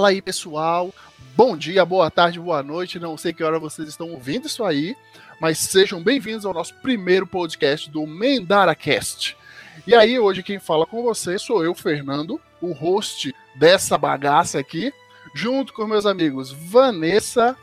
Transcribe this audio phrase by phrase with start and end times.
[0.00, 0.94] Fala aí, pessoal.
[1.36, 2.98] Bom dia, boa tarde, boa noite.
[2.98, 4.96] Não sei que hora vocês estão ouvindo isso aí,
[5.38, 9.36] mas sejam bem-vindos ao nosso primeiro podcast do MendaraCast.
[9.86, 14.90] E aí, hoje quem fala com você sou eu, Fernando, o host dessa bagaça aqui,
[15.34, 17.54] junto com meus amigos Vanessa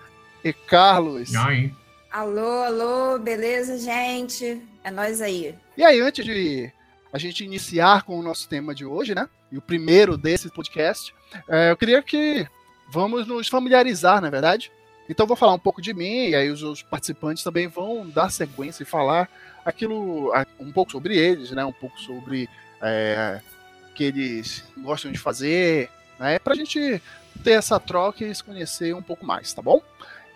[0.43, 1.33] e Carlos.
[1.33, 1.73] E aí?
[2.11, 4.61] Alô, alô, beleza, gente?
[4.83, 5.55] É nós aí.
[5.75, 6.71] E aí, antes de
[7.17, 9.27] a gente iniciar com o nosso tema de hoje, né?
[9.51, 11.13] E o primeiro desse podcast,
[11.49, 12.47] é, eu queria que
[12.89, 14.71] vamos nos familiarizar, na é verdade.
[15.09, 18.83] Então vou falar um pouco de mim, e aí os participantes também vão dar sequência
[18.83, 19.27] e falar
[19.65, 21.65] aquilo, um pouco sobre eles, né?
[21.65, 22.47] Um pouco sobre
[22.81, 23.41] é,
[23.89, 26.37] o que eles gostam de fazer, né?
[26.37, 27.01] Pra gente
[27.43, 29.81] ter essa troca e se conhecer um pouco mais, tá bom?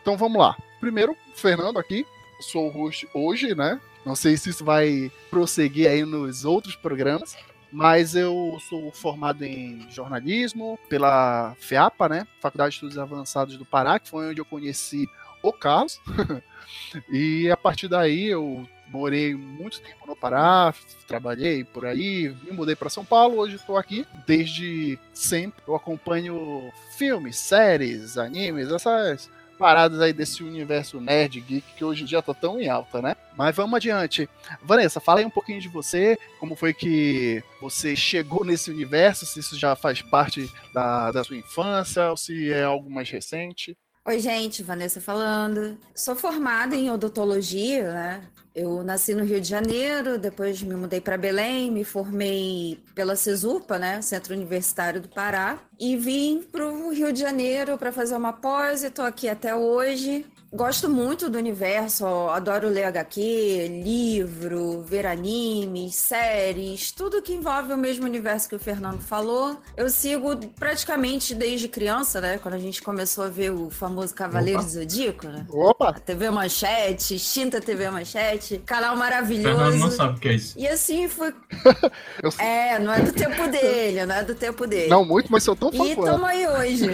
[0.02, 0.58] Então vamos lá.
[0.80, 2.06] Primeiro, Fernando aqui,
[2.42, 3.80] sou o host hoje, né?
[4.06, 7.36] Não sei se isso vai prosseguir aí nos outros programas,
[7.72, 12.28] mas eu sou formado em jornalismo pela FEAPA, né?
[12.40, 15.08] Faculdade de Estudos Avançados do Pará, que foi onde eu conheci
[15.42, 16.00] o Carlos.
[17.10, 20.74] e a partir daí eu morei muito tempo no Pará,
[21.08, 25.64] trabalhei por aí, me mudei para São Paulo, hoje estou aqui desde sempre.
[25.66, 29.30] Eu acompanho filmes, séries, animes, essas
[29.62, 33.16] paradas aí desse universo nerd geek que hoje em dia tá tão em alta, né?
[33.38, 34.28] Mas vamos adiante.
[34.64, 39.40] Vanessa, fala aí um pouquinho de você, como foi que você chegou nesse universo, se
[39.40, 43.78] isso já faz parte da, da sua infância ou se é algo mais recente.
[44.04, 45.78] Oi, gente, Vanessa falando.
[45.94, 48.24] Sou formada em odontologia, né?
[48.54, 53.78] Eu nasci no Rio de Janeiro, depois me mudei para Belém, me formei pela CESUPA,
[53.78, 58.34] né, Centro Universitário do Pará, e vim para o Rio de Janeiro para fazer uma
[58.34, 60.26] pós e estou aqui até hoje.
[60.54, 67.78] Gosto muito do universo, adoro ler HQ, livro, ver animes, séries, tudo que envolve o
[67.78, 69.58] mesmo universo que o Fernando falou.
[69.78, 72.38] Eu sigo praticamente desde criança, né?
[72.38, 74.68] Quando a gente começou a ver o famoso Cavaleiro Opa.
[74.68, 75.46] Zodíaco, né?
[75.50, 75.94] Opa!
[75.94, 79.58] TV Manchete, extinta TV Manchete, canal maravilhoso.
[79.58, 80.60] Fernando não sabe o que é isso.
[80.60, 81.34] E assim foi.
[82.38, 84.90] é, não é do tempo dele, não é do tempo dele.
[84.90, 85.86] Não muito, mas eu tão fã.
[85.86, 86.88] E tamo aí hoje.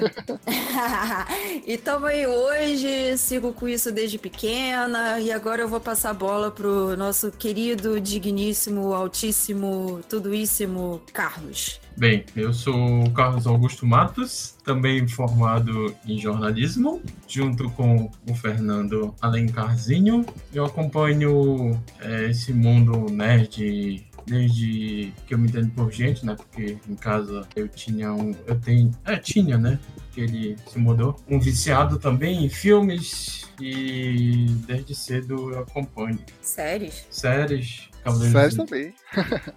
[1.66, 6.14] e tamo aí hoje, sigo com isso desde pequena e agora eu vou passar a
[6.14, 11.80] bola pro nosso querido, digníssimo, altíssimo, tudoíssimo Carlos.
[11.96, 20.24] Bem, eu sou Carlos Augusto Matos, também formado em jornalismo, junto com o Fernando Alencarzinho.
[20.54, 26.36] Eu acompanho é, esse mundo nerd desde que eu me entendo por gente, né?
[26.36, 28.36] Porque em casa eu tinha um.
[28.46, 28.92] Eu tenho.
[29.06, 29.80] É, tinha, né?
[30.18, 31.16] Que ele se mudou.
[31.30, 36.18] Um viciado também em filmes e desde cedo eu acompanho.
[36.42, 37.06] Séries?
[37.12, 37.88] Séries.
[38.04, 38.96] Cavaleiros Séries também.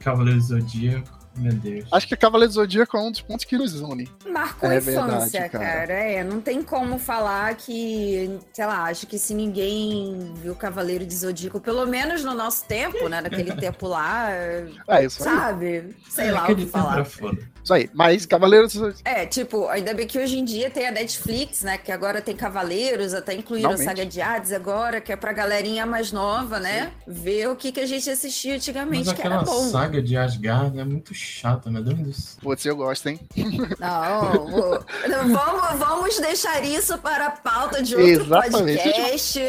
[0.01, 1.20] Cavaleiros Zodíaco.
[1.41, 1.87] Meu Deus.
[1.91, 4.09] Acho que Cavaleiro do Zodíaco é um dos pontos que nos une.
[4.29, 5.65] Marcou é a infância, verdade, cara.
[5.65, 5.93] cara.
[5.93, 11.15] É, não tem como falar que, sei lá, acho que se ninguém viu Cavaleiro de
[11.15, 13.21] Zodíaco, pelo menos no nosso tempo, né?
[13.21, 14.31] Naquele tempo lá.
[14.31, 15.67] É, isso sabe?
[15.67, 15.97] Aí.
[16.09, 17.07] Sei é, lá o que falar.
[17.63, 18.75] Isso aí, mas Cavaleiros.
[19.05, 21.79] É, tipo, ainda bem que hoje em dia tem a Netflix, né?
[21.79, 25.87] Que agora tem Cavaleiros, até incluíram a Saga de Hades agora, que é pra galerinha
[25.87, 26.93] mais nova, né?
[27.07, 27.13] Sim.
[27.13, 29.69] Ver o que, que a gente assistia antigamente, mas que era bom.
[29.69, 31.30] saga de Asgard é muito chata,
[31.67, 32.39] meu Deus do céu.
[32.43, 33.21] Putz, eu gosto, hein?
[33.79, 34.81] Não,
[35.29, 38.83] vamos, vamos deixar isso para a pauta de outro Exatamente.
[38.83, 39.41] podcast.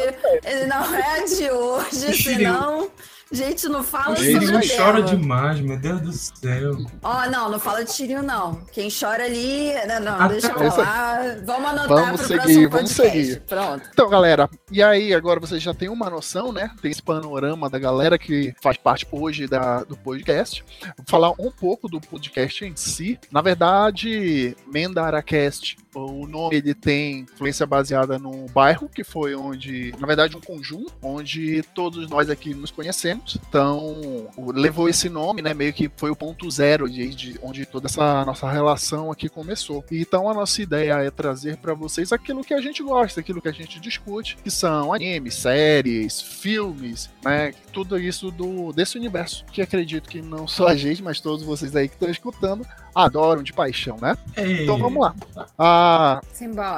[0.68, 2.90] Não é de hoje, senão.
[3.32, 6.76] Gente, não fala sobre Shiryu chora demais, meu Deus do céu.
[7.02, 8.62] Ó, oh, não, não fala de Shiryu, não.
[8.70, 9.72] Quem chora ali...
[9.88, 11.38] Não, não, ah, deixa eu falar.
[11.42, 13.40] Vamos anotar vamos pro seguir, vamos seguir.
[13.48, 13.88] Pronto.
[13.90, 16.70] Então, galera, e aí, agora vocês já têm uma noção, né?
[16.82, 20.62] Tem esse panorama da galera que faz parte hoje da, do podcast.
[20.98, 23.18] Vou falar um pouco do podcast em si.
[23.30, 30.06] Na verdade, Mendaracast o nome ele tem influência baseada no bairro, que foi onde, na
[30.06, 33.38] verdade, um conjunto onde todos nós aqui nos conhecemos.
[33.48, 35.52] Então, levou esse nome, né?
[35.54, 39.84] Meio que foi o ponto zero de, de onde toda essa nossa relação aqui começou.
[39.90, 43.48] Então, a nossa ideia é trazer para vocês aquilo que a gente gosta, aquilo que
[43.48, 47.52] a gente discute, que são animes, séries, filmes, né?
[47.72, 51.74] Tudo isso do desse universo que acredito que não só a gente, mas todos vocês
[51.74, 54.16] aí que estão escutando adoram de paixão, né?
[54.36, 54.62] Ei.
[54.62, 55.14] Então vamos lá.
[55.58, 56.20] Ah,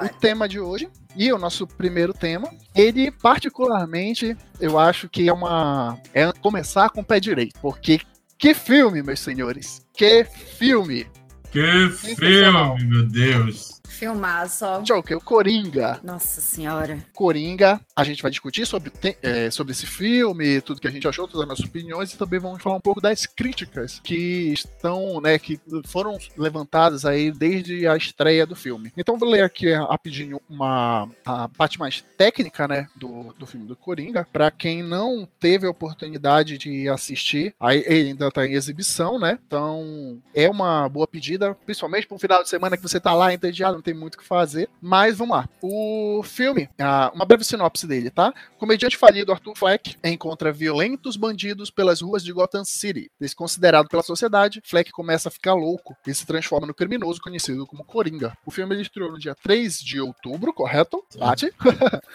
[0.05, 5.33] o tema de hoje e o nosso primeiro tema, ele particularmente, eu acho que é
[5.33, 8.01] uma é começar com o pé direito, porque
[8.39, 9.85] que filme, meus senhores?
[9.93, 11.07] Que filme!
[11.51, 13.74] Que filme, meu Deus!
[14.05, 14.83] Filmaço.
[14.83, 15.99] Joker, o Coringa.
[16.03, 16.99] Nossa senhora.
[17.15, 17.81] Coringa.
[17.97, 18.93] A gente vai discutir sobre,
[19.23, 22.39] é, sobre esse filme, tudo que a gente achou, todas as nossas opiniões e também
[22.39, 27.97] vamos falar um pouco das críticas que estão, né, que foram levantadas aí desde a
[27.97, 28.93] estreia do filme.
[28.95, 33.75] Então vou ler aqui rapidinho uma a parte mais técnica, né, do, do filme do
[33.75, 39.19] Coringa, para quem não teve a oportunidade de assistir, aí ele ainda tá em exibição,
[39.19, 39.39] né?
[39.47, 43.33] Então é uma boa pedida, principalmente para um final de semana que você tá lá
[43.33, 44.69] entediado, não tem muito o que fazer.
[44.81, 45.49] Mas vamos lá.
[45.63, 48.33] O filme, ah, uma breve sinopse dele, tá?
[48.59, 53.11] Comediante falido Arthur Fleck encontra violentos bandidos pelas ruas de Gotham City.
[53.21, 57.85] Desconsiderado pela sociedade, Fleck começa a ficar louco e se transforma no criminoso conhecido como
[57.85, 58.37] Coringa.
[58.47, 61.03] O filme ele estreou no dia 3 de outubro, correto?
[61.19, 61.53] Bate.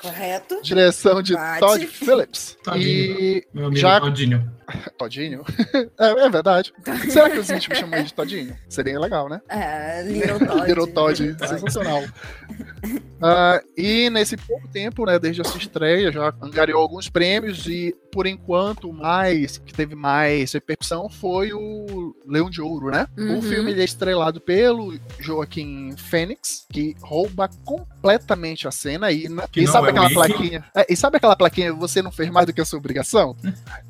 [0.01, 0.61] Correto?
[0.63, 1.59] Direção de Bate.
[1.59, 2.57] Todd Phillips.
[2.63, 2.87] Todinho.
[2.87, 3.47] E.
[3.53, 4.51] Meu amigo Já- Todinho.
[4.97, 5.43] Todinho?
[5.97, 6.73] é, é verdade.
[7.09, 8.55] Será que os íntimos chamam ele de Todinho?
[8.67, 9.41] Seria legal, né?
[9.49, 10.67] É, Little Todd.
[10.67, 12.03] Little Todd, sensacional.
[13.21, 17.93] Ah, e nesse pouco tempo, né, desde a sua estreia, já angariou alguns prêmios e,
[18.13, 23.07] por enquanto, o mais que teve mais repercussão foi o Leão de Ouro, né?
[23.17, 23.41] O Uhum.
[23.41, 29.65] filme ele é estrelado pelo Joaquim Fênix, que rouba completamente a cena e, Que e
[29.65, 30.63] não sabe é aquela plaquinha?
[30.73, 33.35] É, e sabe aquela plaquinha você não fez mais do que a sua obrigação?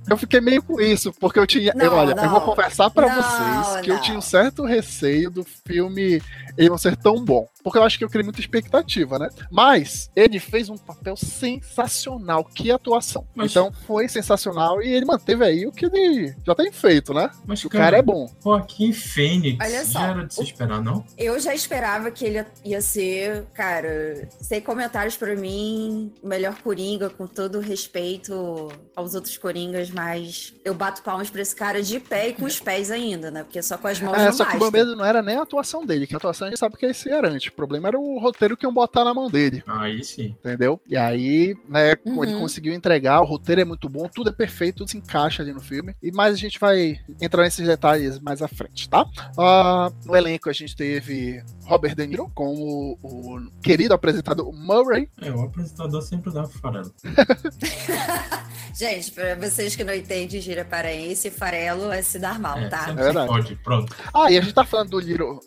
[0.09, 2.45] Eu fiquei meio com isso, porque eu tinha, eu, Não, olha, eu vou não.
[2.47, 4.01] confessar pra Não, vocês que eu não.
[4.01, 6.19] tinha um certo receio do filme
[6.57, 7.47] ele não ser tão bom.
[7.69, 9.29] Porque eu acho que eu criei muita expectativa, né?
[9.51, 12.43] Mas ele fez um papel sensacional.
[12.43, 13.27] Que atuação.
[13.35, 17.29] Mas- Então foi sensacional e ele manteve aí o que ele já tem feito, né?
[17.45, 18.29] Mas, O cara é bom.
[18.43, 19.57] Joaquim Fênix.
[19.63, 21.05] Olha só, Já era de se esperar, não?
[21.17, 27.09] Eu já esperava que ele ia ser, cara, sem comentários pra mim, o melhor Coringa,
[27.09, 32.29] com todo respeito aos outros Coringas, mas eu bato palmas pra esse cara de pé
[32.29, 33.43] e com os pés ainda, né?
[33.43, 34.71] Porque só com as mãos É, não só que o basta.
[34.77, 36.85] meu medo não era nem a atuação dele, que a atuação a gente sabe que
[36.85, 37.51] é esse garante.
[37.59, 39.61] Problema era o roteiro que iam botar na mão dele.
[39.67, 40.27] Aí sim.
[40.39, 40.79] Entendeu?
[40.87, 42.23] E aí, né, Uhum.
[42.23, 45.51] ele conseguiu entregar, o roteiro é muito bom, tudo é perfeito, tudo se encaixa ali
[45.51, 45.93] no filme.
[46.01, 49.05] E mais a gente vai entrar nesses detalhes mais à frente, tá?
[49.37, 55.09] Ah, no elenco a gente teve Robert De Niro como o querido apresentador Murray.
[55.21, 56.93] É, o apresentador sempre dá farelo.
[58.73, 62.85] Gente, pra vocês que não entendem gíria paraense, farelo é se dar mal, É, tá?
[62.89, 63.27] É verdade.
[63.27, 63.55] pode.
[63.57, 63.93] Pronto.
[64.13, 65.39] Ah, e a gente tá falando do Little.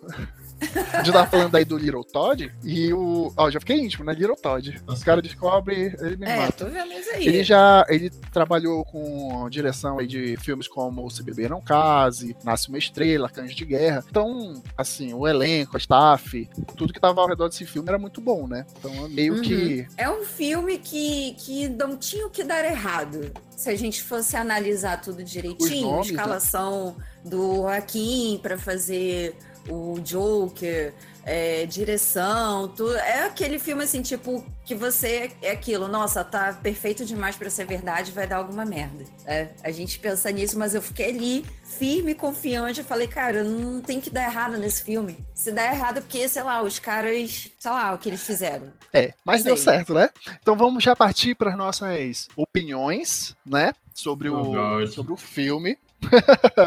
[0.92, 3.32] A gente tá falando aí do Little Todd e o.
[3.36, 4.12] Ó, já fiquei íntimo, né?
[4.12, 4.80] Little Todd.
[4.86, 6.64] Os caras descobrem, ele me É, mata.
[6.64, 7.26] tô vendo isso aí.
[7.26, 12.68] Ele já ele trabalhou com direção aí de filmes como Se Beber Não Case, Nasce
[12.68, 14.04] Uma Estrela, Cães de Guerra.
[14.08, 18.20] Então, assim, o elenco, a staff, tudo que tava ao redor desse filme era muito
[18.20, 18.64] bom, né?
[18.78, 19.42] Então, meio Uhum.
[19.42, 19.86] que.
[19.96, 23.32] É um filme que, que não tinha o que dar errado.
[23.56, 26.14] Se a gente fosse analisar tudo direitinho, nomes, né?
[26.14, 29.36] escalação do Joaquim para fazer
[29.68, 30.92] o Joker,
[31.24, 32.96] é, direção, tudo.
[32.96, 37.64] É aquele filme assim, tipo, que você é aquilo, nossa, tá perfeito demais para ser
[37.64, 39.04] verdade, vai dar alguma merda.
[39.26, 41.46] É, a gente pensa nisso, mas eu fiquei ali
[41.78, 45.16] firme, confiante, eu falei, cara, não tem que dar errado nesse filme.
[45.34, 48.72] Se der errado, é porque, sei lá, os caras, sei lá, o que eles fizeram.
[48.92, 49.64] É, mas deu Sei.
[49.64, 50.10] certo, né?
[50.40, 53.72] Então vamos já partir para as nossas opiniões, né?
[53.94, 54.88] Sobre Oh, o, God.
[54.88, 55.78] sobre o filme.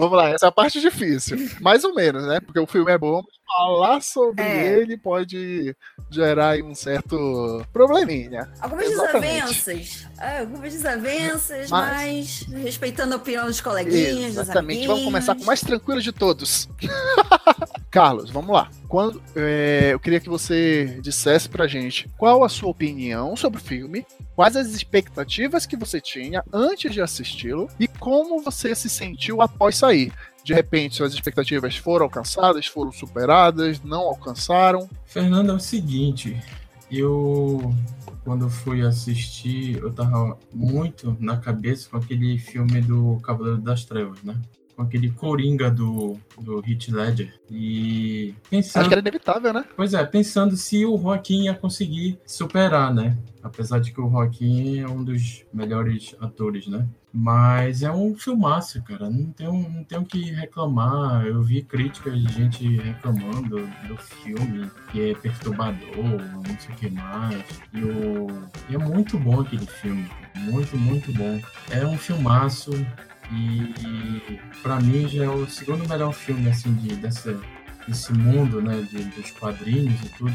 [0.00, 1.36] Vamos lá, essa é a parte difícil.
[1.60, 2.40] Mais ou menos, né?
[2.40, 3.22] Porque o filme é bom,
[3.56, 4.78] falar sobre É.
[4.78, 5.76] ele pode
[6.10, 8.48] gerar um certo probleminha.
[8.60, 9.42] Algumas Exatamente.
[9.46, 10.06] desavenças.
[10.18, 12.62] É, algumas desavenças, Mas- mas...
[12.62, 14.86] respeitando a opinião dos coleguinhas, dos Exatamente.
[14.86, 16.68] Vamos começar com o mais tranquilo de todos.
[17.90, 18.70] Carlos, vamos lá.
[18.88, 23.62] Quando, é, eu queria que você dissesse pra gente qual a sua opinião sobre o
[23.62, 29.42] filme, quais as expectativas que você tinha antes de assisti-lo e como você se sentiu
[29.42, 30.12] após sair.
[30.44, 34.88] De repente, suas expectativas foram alcançadas, foram superadas, não alcançaram.
[35.04, 36.40] Fernando, é o seguinte,
[36.90, 37.74] eu
[38.24, 44.22] quando fui assistir, eu tava muito na cabeça com aquele filme do Cavaleiro das Trevas,
[44.22, 44.40] né?
[44.76, 47.34] Com aquele Coringa do, do Heath Ledger.
[47.50, 49.64] E pensando, Acho que era inevitável, né?
[49.76, 53.16] pois é, pensando se o Joaquim ia conseguir superar, né?
[53.42, 56.86] Apesar de que o Joaquim é um dos melhores atores, né?
[57.12, 59.10] Mas é um filmaço, cara.
[59.10, 61.26] Não tenho, não tenho o que reclamar.
[61.26, 66.90] Eu vi críticas de gente reclamando do filme, que é perturbador, não sei o que
[66.90, 67.44] mais.
[67.72, 68.28] E, o...
[68.68, 70.08] e é muito bom aquele filme.
[70.36, 71.40] Muito, muito bom.
[71.70, 72.70] É um filmaço.
[73.32, 77.38] E pra mim já é o segundo melhor filme assim de, dessa,
[77.86, 78.80] desse mundo, né?
[78.82, 80.34] De, dos quadrinhos e tudo.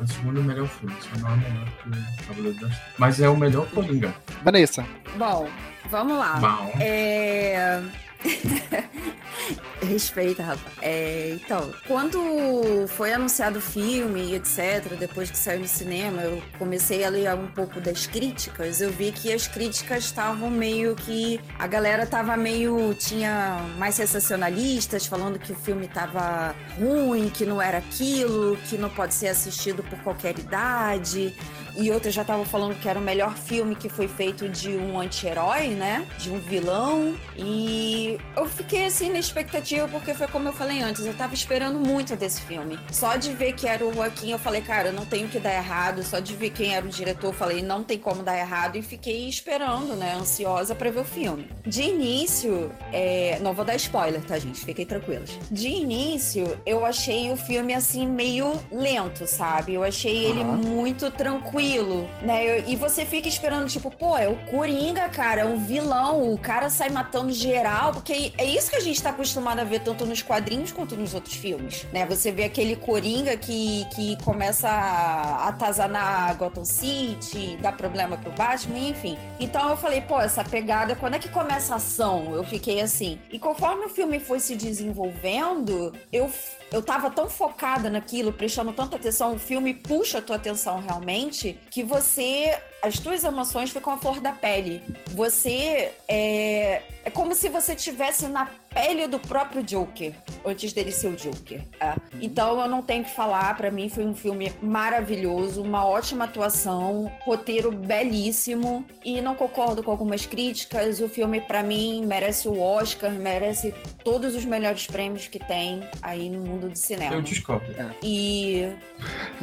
[0.00, 2.76] É o segundo melhor filme, só não é melhor que o Cavaleiro das.
[2.98, 4.12] Mas é o melhor Coringa.
[4.42, 4.84] Vanessa,
[5.16, 5.48] Bom,
[5.90, 6.34] vamos lá.
[6.36, 6.72] Bom.
[6.80, 7.82] É,
[9.82, 10.76] Respeita, rapaz.
[10.80, 16.42] É, então, quando foi anunciado o filme e etc., depois que saiu no cinema, eu
[16.58, 18.80] comecei a ler um pouco das críticas.
[18.80, 21.40] Eu vi que as críticas estavam meio que.
[21.58, 22.94] A galera tava meio.
[22.94, 28.88] tinha mais sensacionalistas, falando que o filme tava ruim, que não era aquilo, que não
[28.88, 31.34] pode ser assistido por qualquer idade
[31.76, 34.98] e outras já estavam falando que era o melhor filme que foi feito de um
[34.98, 36.06] anti-herói, né?
[36.18, 37.14] De um vilão.
[37.36, 41.78] E eu fiquei assim na expectativa, porque foi como eu falei antes, eu tava esperando
[41.78, 42.78] muito desse filme.
[42.92, 46.02] Só de ver que era o Joaquim, eu falei, cara, não tenho que dar errado.
[46.02, 48.76] Só de ver quem era o diretor, eu falei, não tem como dar errado.
[48.76, 50.14] E fiquei esperando, né?
[50.14, 51.48] Ansiosa para ver o filme.
[51.66, 53.38] De início, é...
[53.40, 54.64] não vou dar spoiler, tá, gente?
[54.64, 55.38] Fiquem tranquilos.
[55.50, 59.74] De início, eu achei o filme assim meio lento, sabe?
[59.74, 62.60] Eu achei ele muito tranquilo tranquilo, né?
[62.68, 66.68] E você fica esperando, tipo, pô, é o Coringa, cara, é um vilão, o cara
[66.68, 70.22] sai matando geral, porque é isso que a gente tá acostumado a ver tanto nos
[70.22, 72.06] quadrinhos quanto nos outros filmes, né?
[72.06, 78.78] Você vê aquele Coringa que, que começa a atazanar Gotham City, dá problema pro Batman,
[78.78, 79.16] enfim.
[79.40, 82.34] Então eu falei, pô, essa pegada, quando é que começa a ação?
[82.34, 83.18] Eu fiquei assim.
[83.30, 86.30] E conforme o filme foi se desenvolvendo, eu
[86.74, 91.56] eu tava tão focada naquilo, prestando tanta atenção, o filme puxa a tua atenção realmente,
[91.70, 94.82] que você as tuas emoções ficam à flor da pele.
[95.14, 100.12] Você é, é como se você tivesse na pele do próprio Joker
[100.44, 101.62] antes dele ser o Joker.
[101.80, 101.94] É.
[102.20, 107.10] Então eu não tenho que falar, para mim foi um filme maravilhoso, uma ótima atuação,
[107.20, 111.00] roteiro belíssimo e não concordo com algumas críticas.
[111.00, 113.72] O filme para mim merece o Oscar, merece
[114.02, 117.14] todos os melhores prêmios que tem aí no mundo do cinema.
[117.14, 117.70] Eu discordo.
[117.72, 117.90] É.
[118.02, 118.68] E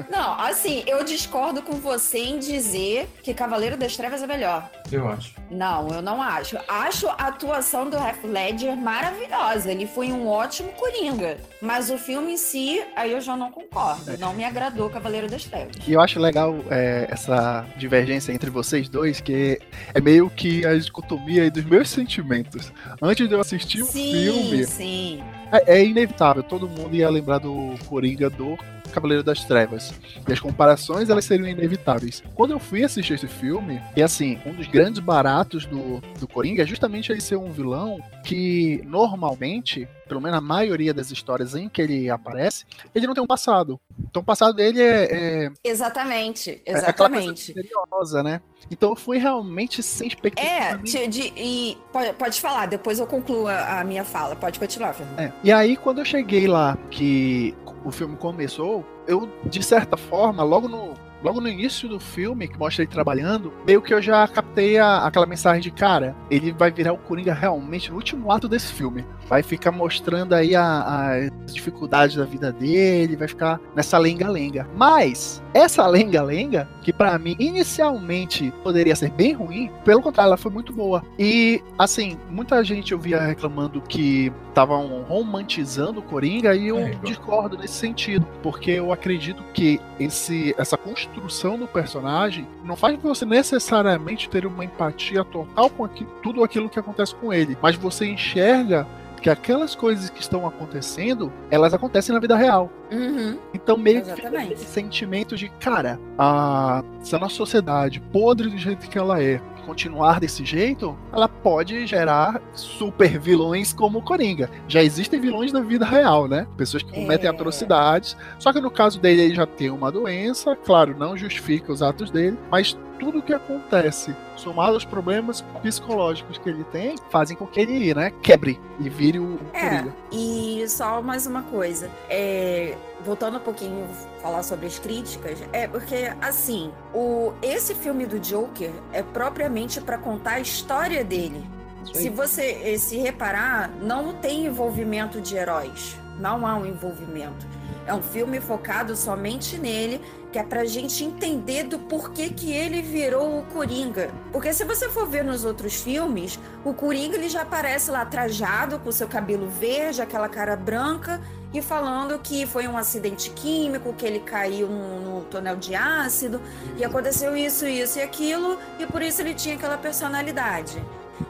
[0.09, 4.69] não, assim, eu discordo com você em dizer que que Cavaleiro das Trevas é melhor.
[4.91, 5.33] Eu acho.
[5.49, 6.57] Não, eu não acho.
[6.67, 9.71] Acho a atuação do Heath Ledger maravilhosa.
[9.71, 11.37] Ele foi um ótimo Coringa.
[11.61, 14.17] Mas o filme em si, aí eu já não concordo.
[14.17, 15.75] Não me agradou Cavaleiro das Trevas.
[15.87, 19.59] E eu acho legal é, essa divergência entre vocês dois, que
[19.93, 22.71] é meio que a dicotomia dos meus sentimentos.
[23.01, 24.65] Antes de eu assistir o sim, filme.
[24.65, 25.23] Sim.
[25.51, 28.57] É, é inevitável, todo mundo ia lembrar do Coringa do
[28.91, 29.93] Cavaleiro das Trevas.
[30.27, 32.23] E as comparações elas seriam inevitáveis.
[32.35, 36.63] Quando eu fui assistir esse filme, e assim, um dos grandes baratos do, do Coringa
[36.63, 41.67] é justamente ele ser um vilão que normalmente, pelo menos na maioria das histórias em
[41.67, 43.79] que ele aparece, ele não tem um passado.
[43.99, 45.45] Então o passado dele é.
[45.45, 47.51] é exatamente, exatamente.
[47.51, 48.41] É misteriosa, né?
[48.69, 50.49] Então eu fui realmente sem expectativa.
[50.49, 54.35] É, de, de, e pode, pode falar, depois eu concluo a, a minha fala.
[54.35, 55.19] Pode continuar, Fernando.
[55.19, 55.33] É.
[55.43, 60.67] E aí, quando eu cheguei lá, que o filme começou, eu, de certa forma, logo
[60.67, 64.77] no, logo no início do filme, que mostra ele trabalhando, meio que eu já captei
[64.77, 68.73] a, aquela mensagem de cara, ele vai virar o Coringa realmente no último ato desse
[68.73, 69.05] filme.
[69.27, 74.67] Vai ficar mostrando aí a, as dificuldades da vida dele, vai ficar nessa lenga-lenga.
[74.75, 80.51] Mas, essa lenga-lenga, que para mim inicialmente poderia ser bem ruim, pelo contrário, ela foi
[80.51, 81.03] muito boa.
[81.17, 86.89] E, assim, muita gente eu via reclamando que estavam romantizando o Coringa e eu é,
[87.03, 93.25] discordo nesse sentido, porque eu acredito que esse, essa construção do personagem não faz você
[93.25, 95.87] necessariamente ter uma empatia total com
[96.21, 98.87] tudo aquilo que acontece com ele, mas você enxerga
[99.21, 102.71] que aquelas coisas que estão acontecendo, elas acontecem na vida real.
[102.91, 103.37] Uhum.
[103.53, 104.47] Então, meio Exatamente.
[104.47, 109.21] que esse sentimento de, cara, a, se a nossa sociedade podre do jeito que ela
[109.21, 114.49] é, continuar desse jeito, ela pode gerar super vilões como o Coringa.
[114.67, 116.47] Já existem vilões na vida real, né?
[116.57, 117.29] Pessoas que cometem é.
[117.29, 118.17] atrocidades.
[118.39, 122.09] Só que no caso dele, ele já tem uma doença, claro, não justifica os atos
[122.09, 127.47] dele, mas tudo o que acontece, somado aos problemas psicológicos que ele tem, fazem com
[127.47, 129.95] que ele, né, quebre e vire o é, Coringa.
[130.11, 133.87] E só mais uma coisa, é, voltando um pouquinho
[134.21, 139.97] falar sobre as críticas, é porque assim, o esse filme do Joker é propriamente para
[139.97, 141.43] contar a história dele.
[141.91, 145.97] Se você se reparar, não tem envolvimento de heróis.
[146.19, 147.47] Não há um envolvimento.
[147.87, 149.99] É um filme focado somente nele
[150.31, 154.11] que é pra gente entender do porquê que ele virou o Coringa.
[154.31, 158.79] Porque se você for ver nos outros filmes, o Coringa ele já aparece lá trajado,
[158.79, 161.21] com seu cabelo verde, aquela cara branca,
[161.53, 166.41] e falando que foi um acidente químico, que ele caiu no, no tonel de ácido,
[166.77, 170.81] e aconteceu isso, isso e aquilo, e por isso ele tinha aquela personalidade.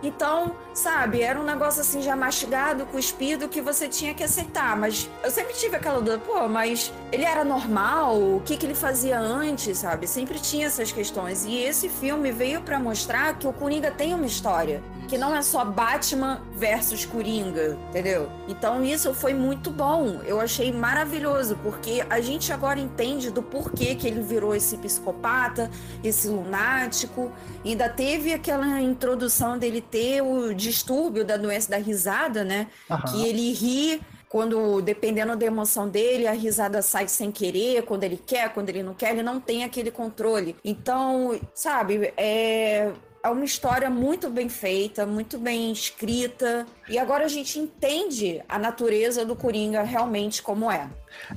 [0.04, 4.76] Então, sabe, era um negócio assim já mastigado, cuspido, que você tinha que aceitar.
[4.78, 8.18] Mas eu sempre tive aquela dúvida, pô, mas ele era normal?
[8.18, 10.08] O que, que ele fazia antes, sabe?
[10.08, 11.46] Sempre tinha essas questões.
[11.46, 14.84] E esse filme veio para mostrar que o Coringa tem uma história.
[15.12, 18.32] Que não é só Batman versus Coringa, entendeu?
[18.48, 20.22] Então isso foi muito bom.
[20.24, 25.70] Eu achei maravilhoso, porque a gente agora entende do porquê que ele virou esse psicopata,
[26.01, 27.30] esse lunático.
[27.65, 32.68] Ainda teve aquela introdução dele ter o distúrbio da doença da risada, né?
[32.89, 32.98] Uhum.
[33.00, 38.15] Que ele ri quando, dependendo da emoção dele, a risada sai sem querer, quando ele
[38.15, 40.56] quer, quando ele não quer, ele não tem aquele controle.
[40.63, 46.66] Então, sabe, é é uma história muito bem feita, muito bem escrita.
[46.90, 50.90] E agora a gente entende a natureza do Coringa realmente como é.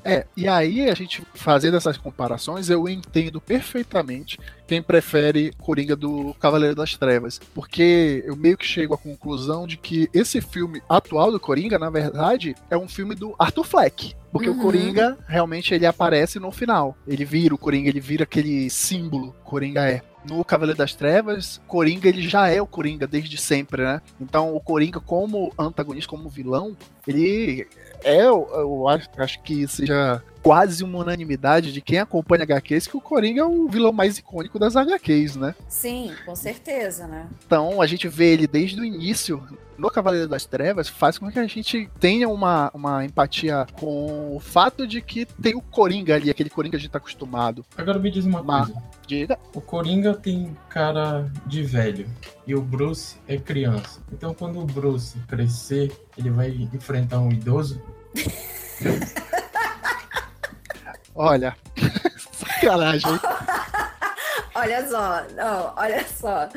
[0.05, 6.35] É, e aí a gente fazendo essas comparações, eu entendo perfeitamente quem prefere Coringa do
[6.41, 7.41] Cavaleiro das Trevas.
[7.55, 11.91] Porque eu meio que chego à conclusão de que esse filme atual do Coringa, na
[11.91, 14.15] verdade, é um filme do Arthur Fleck.
[14.33, 14.59] Porque uhum.
[14.59, 16.97] o Coringa realmente ele aparece no final.
[17.07, 22.09] Ele vira o Coringa, ele vira aquele símbolo Coringa é no Cavaleiro das Trevas, Coringa
[22.09, 24.01] ele já é o Coringa desde sempre, né?
[24.21, 26.77] Então o Coringa como antagonista, como vilão,
[27.07, 27.67] ele
[28.03, 32.97] é, eu, eu acho, acho que seja quase uma unanimidade de quem acompanha HQs que
[32.97, 35.55] o Coringa é o vilão mais icônico das HQs, né?
[35.69, 37.27] Sim, com certeza, né?
[37.47, 39.43] Então a gente vê ele desde o início
[39.79, 44.41] no Cavaleiro das Trevas faz com que a gente tenha uma, uma empatia com o
[44.41, 47.65] fato de que tem o Coringa ali, aquele Coringa que a gente tá acostumado.
[47.77, 48.83] Agora me diz uma Mas, coisa.
[49.07, 49.39] Diga.
[49.55, 52.09] O Coringa tem cara de velho
[52.47, 54.01] e o Bruce é criança.
[54.13, 57.83] Então quando o Bruce crescer, ele vai enfrentar um idoso?
[61.15, 61.57] Olha,
[62.33, 63.11] sacanagem.
[64.55, 66.49] olha só, não, olha só.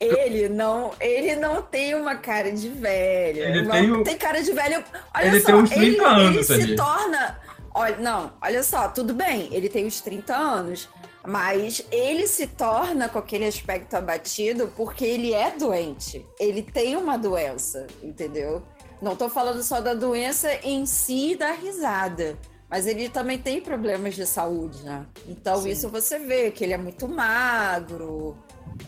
[0.00, 3.38] Ele não, ele não tem uma cara de velho.
[3.38, 4.04] Ele não, tem, o...
[4.04, 4.84] tem cara de velho.
[5.14, 6.70] Olha ele só, tem uns 30 ele, anos ele ali.
[6.70, 7.38] se torna.
[7.72, 10.88] Olha, não, olha só, tudo bem, ele tem uns 30 anos,
[11.26, 16.24] mas ele se torna com aquele aspecto abatido porque ele é doente.
[16.38, 18.62] Ele tem uma doença, entendeu?
[19.00, 22.38] Não tô falando só da doença em si da risada.
[22.68, 25.06] Mas ele também tem problemas de saúde, né?
[25.28, 25.70] Então Sim.
[25.70, 28.36] isso você vê, que ele é muito magro,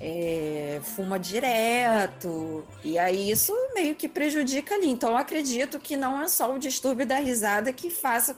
[0.00, 2.64] é, fuma direto.
[2.82, 4.88] E aí isso meio que prejudica ali.
[4.88, 8.36] Então eu acredito que não é só o distúrbio da risada que faça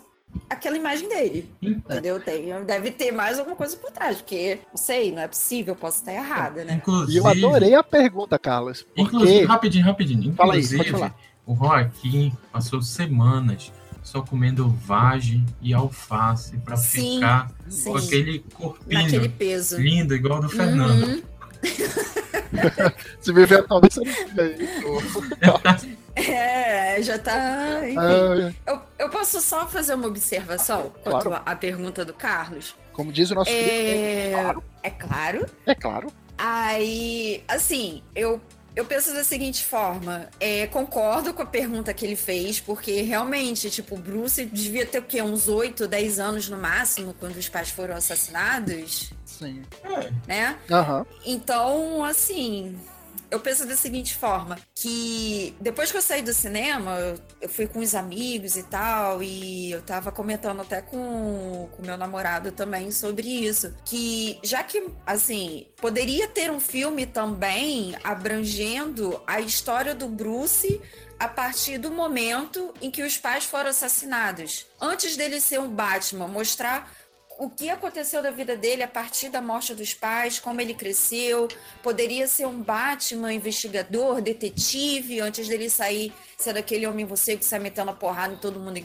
[0.49, 1.51] aquela imagem dele.
[1.61, 2.21] Entendeu?
[2.21, 5.99] Tem, deve ter mais alguma coisa por trás, porque não sei, não é possível, posso
[5.99, 6.75] estar errada, né?
[6.75, 8.83] Inclusive, e eu adorei a pergunta, Carlos.
[8.83, 9.03] Porque...
[9.03, 10.31] Inclusive, rapidinho, rapidinho.
[10.31, 11.15] Inclusive, Fala aí, pode falar.
[11.47, 13.73] o Joaquim passou semanas
[14.03, 17.93] só comendo vagem e alface para ficar sim.
[17.93, 19.79] com aquele corpinho Naquele peso.
[19.79, 21.05] lindo, igual do Fernando.
[21.07, 21.23] Uhum.
[23.21, 24.15] Se me ver talvez você não
[26.19, 27.33] É, já tá.
[27.35, 31.43] Ah, eu, eu posso só fazer uma observação quanto claro.
[31.45, 32.75] à pergunta do Carlos?
[32.93, 34.33] Como diz o nosso é...
[34.33, 34.65] é claro.
[34.83, 35.47] É claro.
[35.67, 36.13] É claro.
[36.37, 38.41] Aí, assim, eu
[38.79, 43.69] eu penso da seguinte forma, é, concordo com a pergunta que ele fez, porque realmente,
[43.71, 45.21] tipo, o Bruce devia ter o quê?
[45.21, 49.13] Uns 8, 10 anos no máximo, quando os pais foram assassinados?
[49.25, 49.63] Sim.
[50.29, 50.57] Né?
[50.71, 51.05] Uhum.
[51.27, 52.79] Então, assim,
[53.31, 56.97] eu penso da seguinte forma, que depois que eu saí do cinema,
[57.41, 61.97] eu fui com os amigos e tal, e eu tava comentando até com o meu
[61.97, 69.41] namorado também sobre isso, que já que, assim, poderia ter um filme também abrangendo a
[69.41, 70.81] história do Bruce
[71.19, 74.67] a partir do momento em que os pais foram assassinados.
[74.81, 76.93] Antes dele ser um Batman, mostrar
[77.39, 81.47] o que aconteceu da vida dele a partir da morte dos pais, como ele cresceu.
[81.83, 87.59] Poderia ser um Batman investigador, detetive, antes dele sair ser aquele homem você que sai
[87.59, 88.83] metendo a porrada em todo mundo e.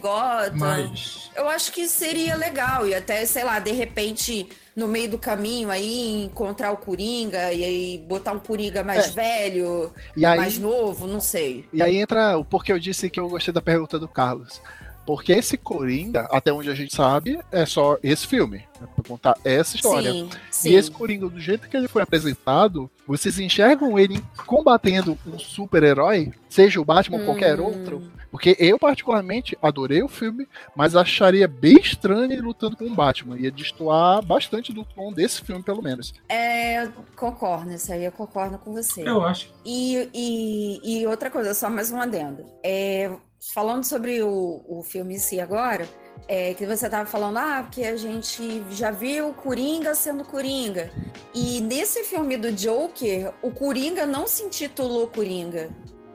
[0.57, 1.29] Mas...
[1.35, 2.87] Eu acho que seria legal.
[2.87, 7.63] E até, sei lá, de repente, no meio do caminho aí, encontrar o Coringa e
[7.63, 9.11] aí botar um Coringa mais é.
[9.11, 9.93] velho,
[10.25, 11.67] aí, mais novo, não sei.
[11.71, 14.59] E aí entra o porquê eu disse que eu gostei da pergunta do Carlos.
[15.05, 18.65] Porque esse Coringa, até onde a gente sabe, é só esse filme.
[18.79, 20.11] Né, pra contar essa história.
[20.11, 20.69] Sim, sim.
[20.69, 26.31] E esse Coringa, do jeito que ele foi apresentado, vocês enxergam ele combatendo um super-herói,
[26.49, 27.65] seja o Batman ou qualquer hum.
[27.65, 28.11] outro.
[28.31, 33.37] Porque eu, particularmente, adorei o filme, mas acharia bem estranho ele lutando com o Batman.
[33.37, 36.15] Ia destoar bastante do tom desse filme, pelo menos.
[36.29, 39.07] É, concordo, isso aí eu concordo com você.
[39.07, 39.53] Eu acho.
[39.63, 42.43] E, e, e outra coisa, só mais um adendo.
[42.63, 43.11] É,
[43.51, 45.87] falando sobre o, o filme em si agora,
[46.27, 50.91] é, que você estava falando, ah, porque a gente já viu Coringa sendo Coringa.
[51.33, 55.69] E nesse filme do Joker, o Coringa não se intitulou Coringa.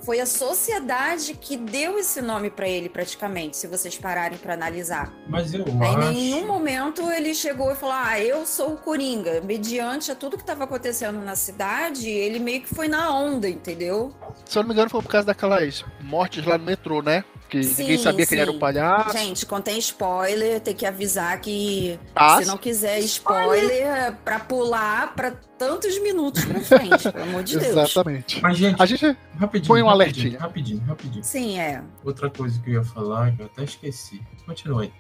[0.09, 5.13] Foi a sociedade que deu esse nome para ele, praticamente, se vocês pararem para analisar.
[5.29, 6.01] Mas eu Aí, acho.
[6.01, 9.43] Em nenhum momento ele chegou e falou: Ah, eu sou o Coringa.
[9.43, 14.11] Mediante a tudo que estava acontecendo na cidade, ele meio que foi na onda, entendeu?
[14.47, 17.23] Se eu não me engano, foi por causa daquelas mortes lá no metrô, né?
[17.49, 18.57] Que ninguém Sim, sabia quem era sim.
[18.57, 19.17] o palhaço.
[19.17, 25.33] Gente, contém spoiler, tem que avisar que Ah, se não quiser spoiler, pra pular pra
[25.59, 27.71] tantos minutos pra frente, pelo amor de Deus.
[27.73, 28.41] Exatamente.
[28.43, 29.17] Mas, gente, A gente.
[29.39, 29.67] rapidinho.
[29.69, 30.39] põe um alertinho.
[30.39, 31.25] Rapidinho, rapidinho.
[31.25, 31.83] Sim, é.
[32.05, 34.21] Outra coisa que eu ia falar, que eu até esqueci.
[34.47, 34.93] Continua aí.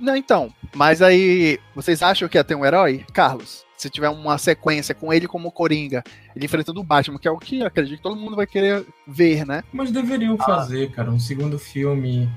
[0.00, 0.52] Não, então.
[0.74, 3.04] Mas aí, vocês acham que ia ter um herói?
[3.12, 6.02] Carlos, se tiver uma sequência com ele como Coringa,
[6.34, 8.84] ele enfrentando o Batman, que é o que eu acredito que todo mundo vai querer
[9.06, 9.62] ver, né?
[9.72, 12.28] Mas deveriam fazer, cara, um segundo filme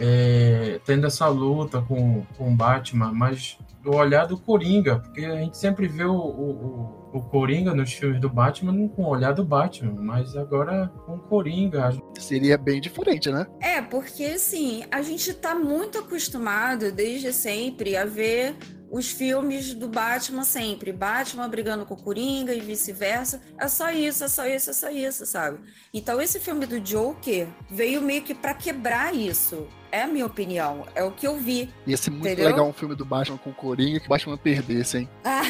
[0.00, 5.36] é, tendo essa luta com, com o Batman, mas do olhar do Coringa, porque a
[5.36, 9.32] gente sempre vê o, o, o- o Coringa nos filmes do Batman com o olhar
[9.32, 11.96] do Batman, mas agora com o Coringa.
[12.18, 13.46] Seria bem diferente, né?
[13.62, 18.54] É, porque assim, a gente tá muito acostumado desde sempre a ver
[18.90, 20.92] os filmes do Batman sempre.
[20.92, 23.40] Batman brigando com o Coringa e vice-versa.
[23.58, 25.58] É só isso, é só isso, é só isso, sabe?
[25.92, 29.66] Então esse filme do Joker veio meio que pra quebrar isso.
[29.90, 31.72] É a minha opinião, é o que eu vi.
[31.86, 32.46] Ia ser muito Entendeu?
[32.50, 35.08] legal um filme do Batman com o Coringa que o Batman perdesse, hein?
[35.24, 35.42] Ah,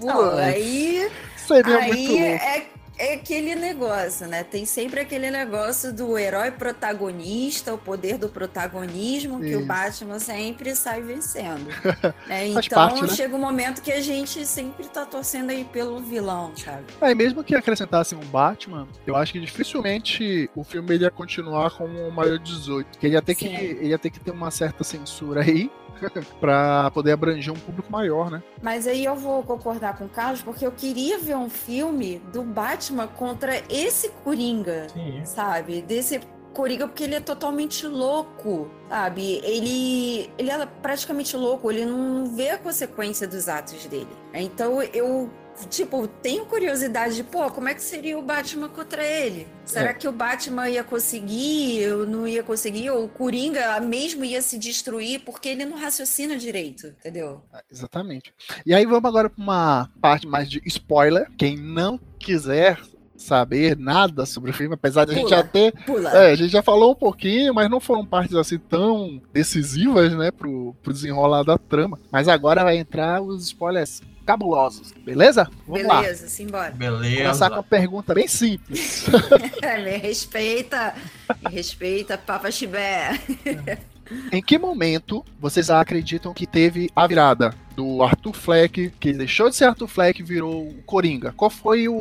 [0.00, 2.22] pô, aí Seria muito Aí louco.
[2.22, 2.66] é,
[3.00, 4.44] é aquele negócio, né?
[4.44, 10.76] Tem sempre aquele negócio do herói protagonista, o poder do protagonismo, que o Batman sempre
[10.76, 11.70] sai vencendo.
[12.28, 13.08] Faz Então parte, né?
[13.08, 16.84] chega um momento que a gente sempre tá torcendo aí pelo vilão, sabe?
[17.00, 21.86] Aí mesmo que acrescentassem um Batman, eu acho que dificilmente o filme ia continuar com
[21.86, 22.98] o maior 18.
[22.98, 25.70] Que ele ia ter que ele ia ter que ter uma certa censura aí
[26.40, 28.42] pra poder abranger um público maior, né?
[28.62, 32.42] Mas aí eu vou concordar com o Carlos, porque eu queria ver um filme do
[32.42, 34.88] Batman contra esse Coringa.
[34.88, 35.82] Sim, sabe?
[35.82, 36.20] Desse
[36.52, 39.40] Coringa, porque ele é totalmente louco, sabe?
[39.44, 44.08] Ele, ele é praticamente louco, ele não vê a consequência dos atos dele.
[44.34, 45.30] Então eu,
[45.68, 49.46] tipo, tenho curiosidade de, pô, como é que seria o Batman contra ele?
[49.64, 49.94] Será É.
[49.94, 51.80] que o Batman ia conseguir?
[51.80, 52.90] Eu não ia conseguir?
[52.90, 57.42] Ou o Coringa mesmo ia se destruir porque ele não raciocina direito, entendeu?
[57.52, 58.32] Ah, Exatamente.
[58.66, 61.30] E aí vamos agora pra uma parte mais de spoiler.
[61.38, 62.78] Quem não quiser
[63.20, 65.74] saber nada sobre o filme, apesar de a gente já ter.
[66.12, 70.30] É, a gente já falou um pouquinho, mas não foram partes assim tão decisivas, né,
[70.30, 71.98] pro, pro desenrolar da trama.
[72.10, 75.50] Mas agora vai entrar os spoilers cabulosos, beleza?
[75.66, 76.02] Vamos lá.
[76.02, 76.70] Beleza, simbora.
[76.70, 77.22] beleza.
[77.22, 79.06] Começar com uma pergunta bem simples.
[79.84, 80.94] me respeita,
[81.42, 83.20] me respeita, Papa Chibé.
[84.32, 89.56] Em que momento vocês acreditam que teve a virada do Arthur Fleck, que deixou de
[89.56, 91.32] ser Arthur Fleck e virou o Coringa?
[91.36, 91.94] Qual foi o,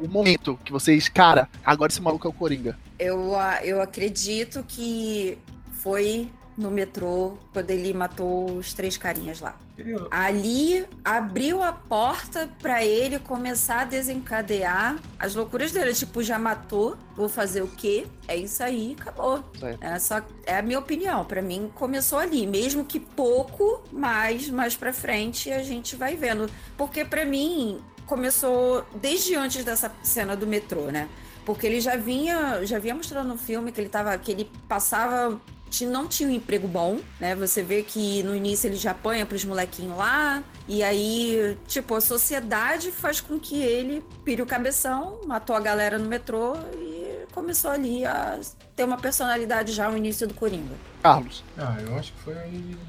[0.00, 2.78] o momento que vocês, cara, agora esse maluco é o Coringa?
[2.98, 5.36] Eu, a- eu acredito que
[5.82, 9.56] foi no metrô quando ele matou os três carinhas lá.
[9.76, 15.92] Eu- Ali abriu a porta pra ele começar a desencadear as loucuras dele.
[15.92, 18.06] Tipo, já matou, vou fazer o quê?
[18.26, 19.44] É isso aí, acabou.
[19.80, 21.24] É, só, é a minha opinião.
[21.24, 22.46] Pra mim, começou ali.
[22.46, 26.48] Mesmo que pouco, mas mais pra frente a gente vai vendo.
[26.76, 31.08] Porque pra mim, começou desde antes dessa cena do metrô, né?
[31.44, 35.40] Porque ele já vinha, já vinha mostrando no filme que ele tava, que ele passava
[35.84, 37.34] não tinha um emprego bom, né?
[37.34, 42.00] Você vê que no início ele já apanha pros molequinhos lá, e aí, tipo, a
[42.00, 47.70] sociedade faz com que ele pire o cabeção, matou a galera no metrô e começou
[47.70, 48.40] ali a
[48.74, 50.74] ter uma personalidade já no início do Coringa.
[51.02, 51.44] Carlos.
[51.58, 52.34] Ah, eu acho que foi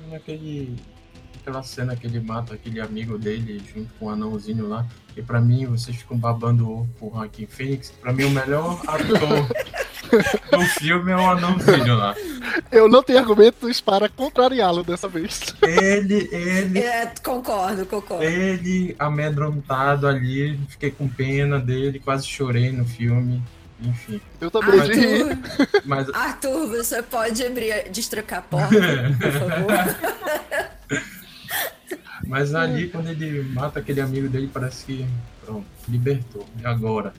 [0.10, 0.76] naquele.
[1.41, 4.86] Aquela cena que ele mata aquele amigo dele junto com o anãozinho lá.
[5.15, 6.69] E pra mim, vocês ficam babando
[7.00, 7.89] o Joaquin Phoenix.
[7.89, 9.47] Pra mim, o melhor ator
[10.52, 12.15] do filme é o anãozinho lá.
[12.72, 15.54] Eu não tenho argumentos para contrariá-lo dessa vez.
[15.62, 18.24] Ele, ele, É, concordo, concordo.
[18.24, 20.60] ele amedrontado ali.
[20.70, 23.41] Fiquei com pena dele, quase chorei no filme.
[23.80, 24.20] Enfim.
[24.41, 25.22] Eu também de.
[25.22, 25.38] Arthur,
[25.86, 28.76] Mas Arthur, você pode abrir, destrancar a porta,
[29.20, 31.08] por favor?
[32.26, 35.08] Mas ali, quando ele mata aquele amigo dele, parece que.
[35.46, 36.46] Pronto, libertou.
[36.62, 37.13] E agora?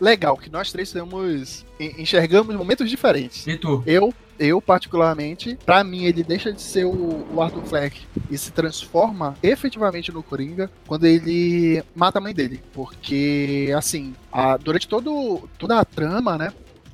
[0.00, 1.64] Legal, que nós três temos.
[1.78, 3.46] en- enxergamos momentos diferentes.
[3.46, 3.82] E tu?
[3.86, 8.50] Eu, eu particularmente, pra mim, ele deixa de ser o, o Arthur Fleck e se
[8.52, 12.60] transforma efetivamente no Coringa quando ele mata a mãe dele.
[12.72, 16.52] Porque, assim, a- durante todo, toda a trama, né?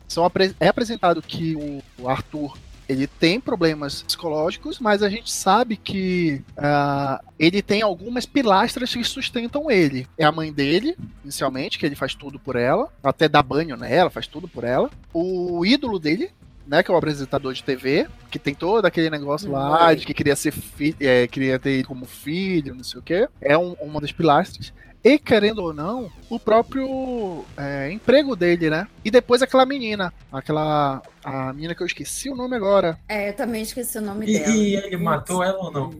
[0.08, 2.56] São é apresentado que o Arthur
[2.90, 9.04] ele tem problemas psicológicos, mas a gente sabe que uh, ele tem algumas pilastras que
[9.04, 10.08] sustentam ele.
[10.18, 14.10] É a mãe dele, inicialmente, que ele faz tudo por ela, até dá banho nela,
[14.10, 14.90] faz tudo por ela.
[15.14, 16.32] O ídolo dele,
[16.70, 20.14] né, que é o apresentador de TV, que tem todo aquele negócio lá de que
[20.14, 23.28] queria ser filho, é, queria ter ele como filho, não sei o quê.
[23.40, 24.72] É um, uma das pilastras.
[25.02, 28.86] E, querendo ou não, o próprio é, emprego dele, né?
[29.04, 31.02] E depois aquela menina, aquela.
[31.24, 32.98] A menina que eu esqueci o nome agora.
[33.08, 34.54] É, eu também esqueci o nome E, dela.
[34.54, 35.94] e ele matou ela ou não?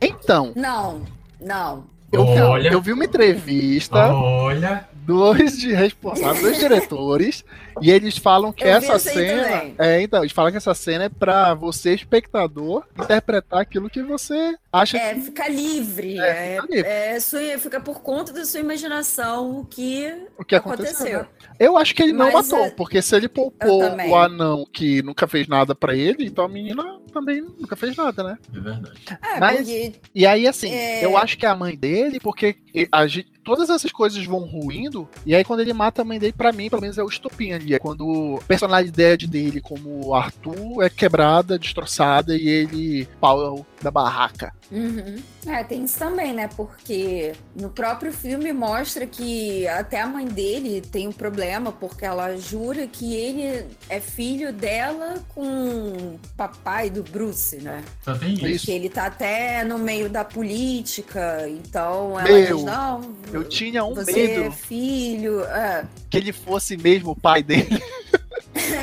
[0.00, 1.02] Então, Não,
[1.40, 1.84] não.
[2.12, 2.68] eu, Olha.
[2.70, 7.44] eu vi uma entrevista Olha, dois de responsáveis, dois diretores,
[7.80, 9.72] e eles falam que Eu essa isso aí cena.
[9.78, 14.54] É, então, eles falam que essa cena é pra você, espectador, interpretar aquilo que você
[14.72, 15.20] acha É, que.
[15.22, 16.18] fica livre.
[16.18, 16.90] É, É, fica livre.
[16.90, 20.94] é sua- fica por conta da sua imaginação o que O que aconteceu.
[21.18, 21.18] aconteceu.
[21.20, 21.26] né?
[21.58, 25.02] Eu acho que ele não Mas, matou, é, porque se ele poupou o anão que
[25.02, 28.38] nunca fez nada pra ele, então a menina também nunca fez nada, né?
[28.54, 29.00] é verdade.
[29.22, 31.04] É, Mas- porque E aí, assim, É.
[31.04, 32.56] eu acho que é a mãe dele, porque
[32.90, 36.32] a gente- todas essas coisas vão ruindo, e aí quando ele mata a mãe dele,
[36.32, 37.74] pra mim, pelo menos é o estopim ali.
[37.74, 44.52] É quando a personalidade dele como Arthur é quebrada, destroçada, e ele pau da barraca.
[44.72, 45.22] Uhum.
[45.46, 46.48] É, tem isso também, né?
[46.56, 52.34] Porque no próprio filme mostra que até a mãe dele tem um problema, porque ela
[52.36, 57.84] jura que ele é filho dela com o papai do Bruce, né?
[58.02, 58.46] Só tem isso.
[58.46, 58.66] Isso.
[58.66, 63.00] Que ele tá até no meio da política, então ela Meu, diz, não,
[63.34, 65.40] Eu tinha um você medo é filho.
[65.44, 65.84] É.
[66.08, 67.82] que ele fosse mesmo o pai dele.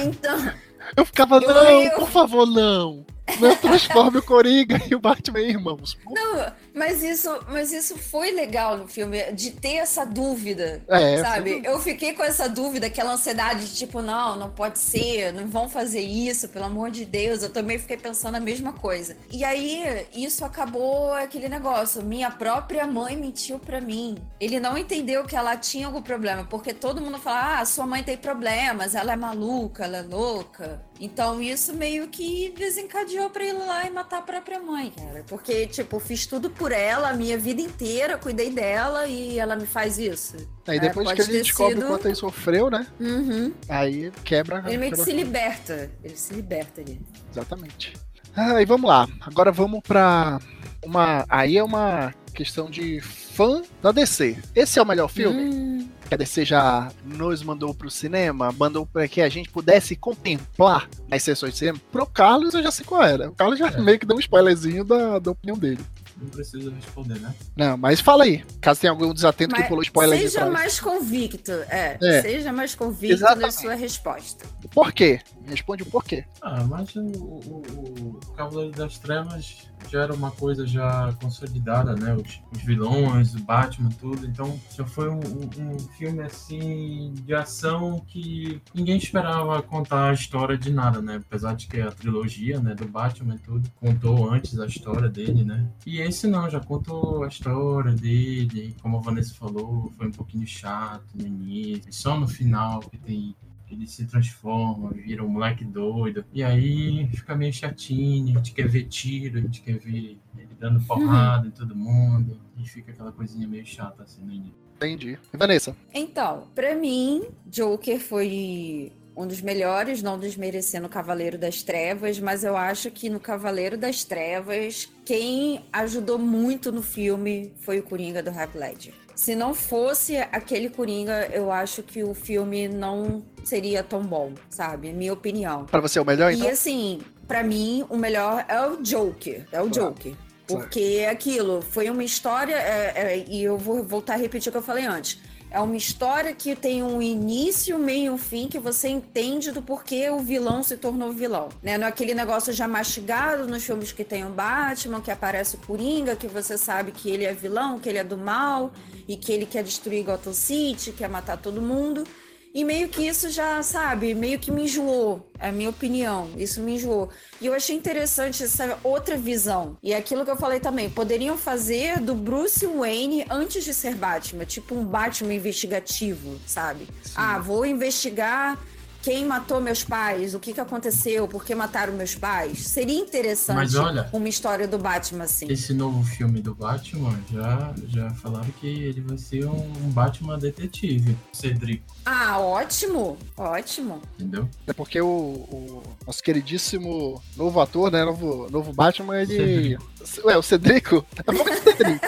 [0.03, 0.53] Então,
[0.95, 3.05] Eu ficava, Eu- não, eu- por favor, não.
[3.39, 5.97] Não transforme o Coringa e o Batman em irmãos.
[6.09, 10.81] não, mas isso, mas isso foi legal no filme, de ter essa dúvida.
[10.87, 15.33] É, Sabe, eu fiquei com essa dúvida, aquela ansiedade de tipo, não, não pode ser,
[15.33, 17.43] não vão fazer isso, pelo amor de Deus.
[17.43, 19.17] Eu também fiquei pensando a mesma coisa.
[19.31, 22.01] E aí, isso acabou aquele negócio.
[22.03, 24.17] Minha própria mãe mentiu pra mim.
[24.39, 28.03] Ele não entendeu que ela tinha algum problema, porque todo mundo fala, ah, sua mãe
[28.03, 30.81] tem problemas, ela é maluca, ela é louca.
[31.03, 35.23] Então, isso meio que desencadeou pra ele ir lá e matar a própria mãe, cara.
[35.27, 39.65] Porque, tipo, fiz tudo por ela a minha vida inteira, cuidei dela e ela me
[39.65, 40.37] faz isso.
[40.67, 42.85] Aí É, depois que ele descobre sido- o quanto ele sofreu, né?
[42.99, 43.51] Uhum.
[43.67, 44.63] Aí quebra.
[44.67, 45.89] Ele meio que se liberta.
[46.03, 47.01] Ele se liberta ali.
[47.31, 47.93] Exatamente.
[48.35, 49.07] Ah, e vamos lá.
[49.21, 50.39] Agora vamos pra
[50.85, 51.25] uma.
[51.27, 54.37] Aí é uma questão de fã da DC.
[54.55, 58.85] Esse é o melhor filme Hum, que a DC já nos mandou pro cinema, mandou
[58.85, 61.79] para que a gente pudesse contemplar nas sessões de cinema.
[61.89, 63.29] Pro Carlos eu já sei qual era.
[63.29, 63.79] O Carlos já É.
[63.79, 65.79] meio que deu um spoilerzinho da, da opinião dele.
[66.21, 67.33] Não precisa responder, né?
[67.55, 68.43] Não, mas fala aí.
[68.61, 71.51] Caso tenha algum desatento que mas pulou spoiler seja mais convicto.
[71.51, 72.21] É, É.
[72.21, 73.41] seja mais convicto Exatamente.
[73.45, 74.45] na sua resposta.
[74.73, 75.19] Por quê?
[75.47, 76.23] Responde o porquê.
[76.41, 82.13] Ah, mas o, o, o Cavaleiro das Trevas já era uma coisa já consolidada, né?
[82.15, 84.25] Os, os vilões, o Batman, tudo.
[84.27, 90.13] Então já foi um, um- um filme assim de ação que ninguém esperava contar a
[90.13, 91.19] história de nada, né?
[91.25, 95.43] Apesar de que a trilogia, né, do Batman e tudo, contou antes a história dele,
[95.43, 95.65] né?
[95.85, 100.45] E esse não, já contou a história dele, como a Vanessa falou, foi um pouquinho
[100.45, 103.35] chato no início, só no final que tem
[103.69, 106.25] ele se transforma, vira um moleque doido.
[106.33, 110.49] E aí fica meio chatinho, a gente quer ver tiro, a gente quer ver ele
[110.59, 112.37] dando porrada em todo mundo.
[112.57, 114.53] E fica aquela coisinha meio chata assim no início.
[114.75, 115.17] Entendi.
[115.33, 115.73] E Vanessa?
[115.93, 122.43] Então, pra mim, Joker foi um dos melhores, não desmerecendo o Cavaleiro das Trevas, mas
[122.43, 128.23] eu acho que no Cavaleiro das Trevas, quem ajudou muito no filme foi o Coringa
[128.23, 128.93] do Heath Ledger.
[129.15, 134.91] Se não fosse aquele Coringa, eu acho que o filme não seria tão bom, sabe?
[134.93, 135.65] Minha opinião.
[135.65, 136.47] Pra você é o melhor, então?
[136.47, 139.45] E assim, pra mim, o melhor é o Joker.
[139.51, 139.89] É o Claro.
[139.91, 140.13] Joker.
[140.47, 144.51] Porque é aquilo, foi uma história, é, é, e eu vou voltar a repetir o
[144.51, 145.19] que eu falei antes.
[145.53, 150.09] É uma história que tem um início, meio e fim, que você entende do porquê
[150.09, 151.49] o vilão se tornou vilão.
[151.61, 151.77] Né?
[151.77, 155.59] Não é aquele negócio já mastigado nos filmes que tem o Batman, que aparece o
[155.59, 158.71] Coringa, que você sabe que ele é vilão, que ele é do mal,
[159.05, 162.05] e que ele quer destruir Gotham City, quer matar todo mundo.
[162.53, 166.29] E meio que isso já, sabe, meio que me enjoou, é a minha opinião.
[166.37, 167.09] Isso me enjoou.
[167.39, 169.77] E eu achei interessante essa outra visão.
[169.81, 173.95] E é aquilo que eu falei também, poderiam fazer do Bruce Wayne antes de ser
[173.95, 176.87] Batman, tipo um Batman investigativo, sabe?
[177.15, 178.59] Ah, vou investigar
[179.01, 182.59] quem matou meus pais, o que, que aconteceu, por que mataram meus pais.
[182.67, 185.47] Seria interessante Mas olha, uma história do Batman assim.
[185.51, 191.17] Esse novo filme do Batman, já, já falaram que ele vai ser um Batman detetive,
[191.33, 194.01] Cedric, Ah, ótimo, ótimo.
[194.15, 194.47] entendeu?
[194.67, 198.03] É porque o, o nosso queridíssimo novo ator, né?
[198.05, 199.77] Novo, novo Batman, ele.
[200.23, 201.05] Ué, o Cedrico?
[201.15, 202.05] É é o Cedrico.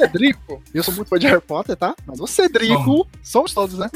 [0.00, 1.94] Cedrico, eu sou muito fã de Harry Potter, tá?
[2.06, 3.90] Mas o Cedrico, somos todos, né?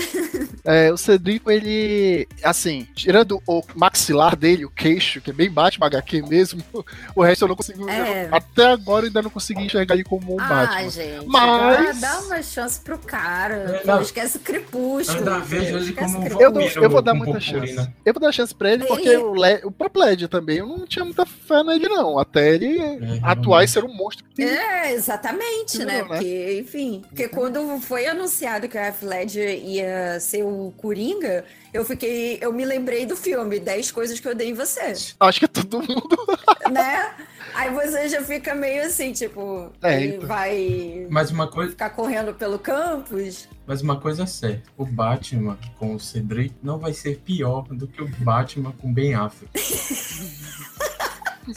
[0.64, 5.86] É, o Cedrico, ele, assim, tirando o maxilar dele, o queixo, que é bem Batman
[5.86, 6.62] HQ mesmo,
[7.14, 7.88] o resto eu não consigo.
[7.88, 8.28] É.
[8.30, 10.90] Até agora eu ainda não consegui enxergar ele como um ah, Batman.
[10.90, 11.26] gente.
[11.26, 13.80] Mas- Dá, uma chance pro cara.
[13.82, 14.00] É, não.
[14.02, 15.18] esquece o crepúsculo.
[15.18, 16.26] Ainda vejo ele como um.
[16.40, 17.76] Eu, dou- eu vou dar muita chance.
[18.04, 20.86] Eu vou dar chance pra ele, porque o, Le, o próprio Led também, eu não
[20.86, 22.18] tinha muita fé nele, não.
[22.18, 24.24] Até ele É, atuar e ser um monstro.
[24.34, 25.91] que- É, exatamente, né?
[25.92, 26.04] Né?
[26.04, 31.84] Porque, enfim, porque quando foi anunciado que o Heath Ledger ia ser o Coringa, eu
[31.84, 35.44] fiquei, eu me lembrei do filme 10 coisas que eu dei em você, Acho que
[35.44, 36.16] é todo mundo.
[36.70, 37.14] né?
[37.54, 40.26] Aí você já fica meio assim, tipo, É, então.
[40.26, 43.46] vai Mas uma coisa, ficar correndo pelo campus.
[43.66, 47.86] mas uma coisa é certa, o Batman com o Cedric não vai ser pior do
[47.86, 49.52] que o Batman com Ben Affleck.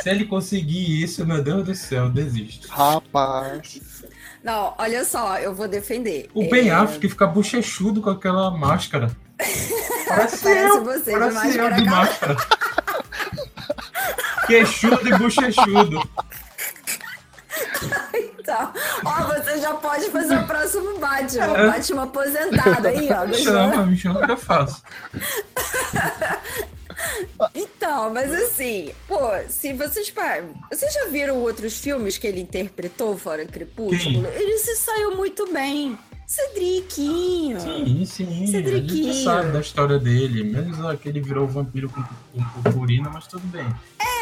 [0.02, 2.68] Se ele conseguir isso, meu Deus do céu, desisto.
[2.70, 3.80] Rapaz.
[4.46, 6.30] Não, olha só, eu vou defender.
[6.34, 9.10] O É, Ben Affleck fica bochechudo com aquela máscara.
[9.38, 12.06] Parece, Parece eu, você de parece eu máscara de calada.
[12.06, 12.38] máscara.
[14.48, 16.10] Queixudo e bochechudo.
[18.40, 18.72] Então,
[19.04, 21.68] ó, você já pode fazer o próximo Batman, É.
[21.68, 23.26] Batman aposentado aí, ó.
[23.26, 24.84] Me chama, me chama que eu faço.
[27.96, 30.12] Então, mas assim, pô, se vocês.
[30.12, 34.28] pá, Vocês já viram outros filmes que ele interpretou fora Crepúsculo?
[34.36, 35.98] Ele se saiu muito bem.
[36.28, 37.58] Cedriquinho.
[37.62, 38.28] Sim, sim.
[38.28, 39.14] A gente Cedriquinho.
[39.24, 40.44] sabe da história dele.
[40.44, 43.66] Menos aquele virou vampiro com, com purpurina, mas tudo bem.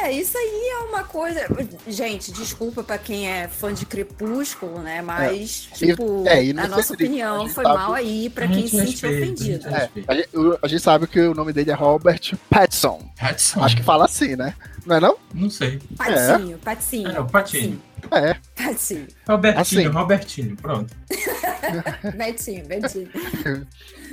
[0.04, 1.40] É, isso aí é uma coisa.
[1.88, 5.02] Gente, desculpa pra quem é fã de Crepúsculo, né?
[5.02, 8.46] Mas, E- tipo, é, e a nossa a opinião gente foi sabe- mal aí pra
[8.46, 9.68] A quem se sentiu ofendido.
[9.68, 10.30] a gente É, a, gente,
[10.62, 13.02] a sabe que o nome dele é Robert Pattinson.
[13.22, 13.64] Hudson?
[13.64, 14.54] Acho que fala assim, né?
[14.86, 15.16] Não é não?
[15.34, 15.80] Não sei.
[15.98, 17.08] Patinho, patinho.
[17.12, 17.82] É, o Patinho.
[18.12, 18.36] É.
[18.56, 19.08] Patinho.
[19.28, 19.88] Robertinho, Assim.
[19.98, 20.96] Robertinho, pronto.
[22.16, 23.10] Betinho, Betinho.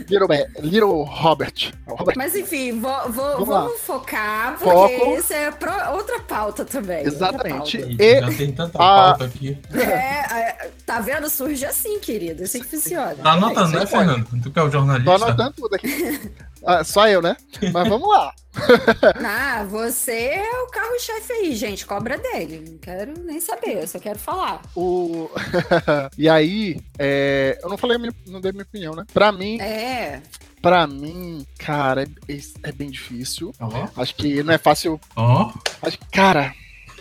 [0.08, 0.28] Little,
[0.60, 1.72] Little Robert.
[1.86, 2.14] Robert.
[2.16, 5.16] Mas enfim, vou, vou- Vamos vamos focar, porque Foco.
[5.18, 7.04] isso é pro- outra pauta também.
[7.04, 7.78] Exatamente.
[7.78, 7.92] pauta.
[7.92, 9.58] E, E- já tem tanta a- pauta aqui.
[9.74, 11.28] É, é, tá vendo?
[11.28, 12.44] Surge assim, querido.
[12.44, 13.14] Assim que funciona.
[13.16, 13.86] Tá anotando, né.
[13.86, 14.26] Fernando?
[14.42, 15.18] Tu que é o jornalista?
[15.18, 16.30] Tô anotando tudo aqui.
[16.66, 17.36] Ah, só eu, né?
[17.72, 18.32] Mas vamos lá.
[19.24, 21.86] Ah, você é o carro-chefe aí, gente.
[21.86, 22.64] Cobra dele.
[22.68, 24.60] Não quero nem saber, eu só quero falar.
[24.74, 25.30] O...
[26.18, 29.04] e aí, é, eu não falei, a minha, não dei minha opinião, né?
[29.14, 30.20] Pra mim, É.
[30.60, 33.52] pra mim, cara, é, é bem difícil.
[33.60, 35.00] Ó, Acho que não é fácil.
[35.16, 35.52] ó.
[35.82, 36.52] Acho que, cara,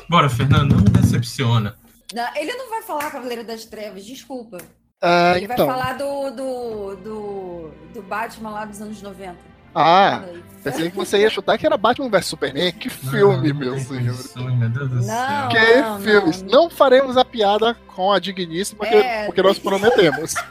[0.07, 1.75] Bora, Fernando, não me decepciona.
[2.13, 4.57] Não, ele não vai falar Cavaleiro das Trevas, desculpa.
[5.01, 5.65] ah, Ele então.
[5.67, 9.48] vai falar do, do, do, do Batman lá dos anos 90.
[9.73, 10.23] Ah,
[10.63, 12.71] pensei que você ia chutar que era Batman vs Superman.
[12.73, 14.05] Que filme, Não, meu tem senhor.
[14.15, 15.03] condições, Meu Deus do Não.
[15.03, 15.49] céu.
[15.49, 16.41] Que não, filmes?
[16.43, 16.49] não.
[16.63, 16.69] Não.
[16.69, 19.25] faremos a piada com a digníssima, que- É.
[19.25, 20.33] porque nós prometemos.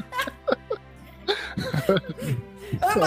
[2.81, 2.98] Tá!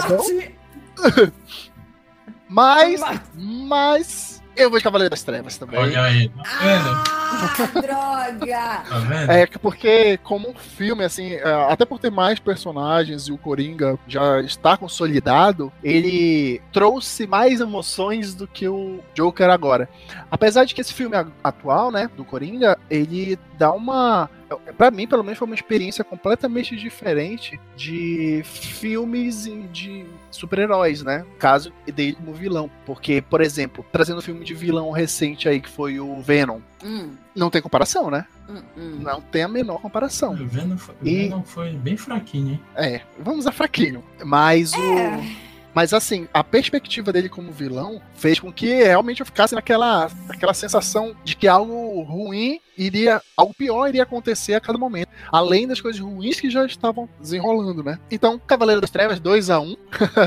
[2.48, 3.00] Mas,
[3.34, 5.78] mas, eu vou de Cavaleiro das Trevas também.
[5.78, 6.88] Olha aí, tá vendo?
[6.88, 8.82] Ah, droga!
[8.92, 9.30] Tá vendo?
[9.30, 13.38] É que porque, como um filme, assim, é, até por ter mais personagens e o
[13.38, 19.88] Coringa já está consolidado, ele trouxe mais emoções do que o Joker agora.
[20.30, 24.28] Apesar de que esse filme atual, né, do Coringa, ele dá uma.
[24.76, 31.24] Pra mim, pelo menos, foi uma experiência completamente diferente de filmes de super-heróis, né?
[31.38, 32.70] Caso dele como vilão.
[32.86, 37.14] Porque, por exemplo, trazendo um filme de vilão recente aí, que foi o Venom, Hum,
[37.34, 38.26] não tem comparação, né?
[38.48, 38.98] hum, hum.
[39.00, 40.32] Não tem a menor comparação.
[40.32, 42.60] O Venom foi, o E- Venom foi bem fraquinho, hein?
[42.74, 44.02] É, vamos a fraquinho.
[44.24, 45.51] Mas o.
[45.74, 50.54] Mas assim, a perspectiva dele como vilão fez com que realmente eu ficasse naquela, naquela
[50.54, 53.20] sensação de que algo ruim iria.
[53.36, 55.08] algo pior iria acontecer a cada momento.
[55.30, 57.98] Além das coisas ruins que já estavam desenrolando, né?
[58.10, 59.76] Então, Cavaleiro das Trevas 2 a 1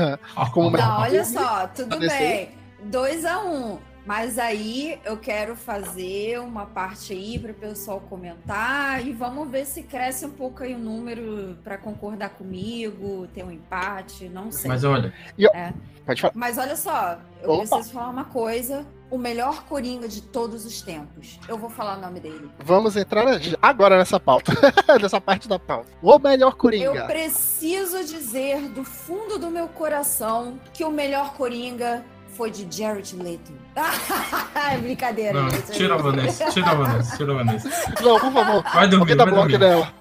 [0.52, 2.50] Como Não, olha só, tudo bem.
[2.84, 3.78] 2 a 1 um.
[4.06, 9.66] Mas aí eu quero fazer uma parte aí para o pessoal comentar e vamos ver
[9.66, 14.68] se cresce um pouco aí o número para concordar comigo, ter um empate, não sei.
[14.68, 15.12] Mas olha.
[15.52, 15.72] É.
[16.06, 16.32] Pode falar.
[16.36, 17.66] Mas olha só, eu Opa.
[17.66, 18.86] preciso falar uma coisa.
[19.10, 21.38] O melhor Coringa de todos os tempos.
[21.48, 22.48] Eu vou falar o nome dele.
[22.60, 23.24] Vamos entrar
[23.60, 24.52] agora nessa pauta.
[25.00, 25.90] nessa parte da pauta.
[26.00, 26.84] O melhor Coringa.
[26.84, 32.04] Eu preciso dizer do fundo do meu coração que o melhor Coringa
[32.36, 33.52] foi de Jared Leto.
[34.54, 35.42] é brincadeira.
[35.42, 37.68] Não, tira a Vanessa, tira a Vanessa, tira a Vanessa.
[38.02, 38.62] Não, por favor.
[38.62, 39.58] Vai dormir, vai dormir.
[39.58, 39.92] dela.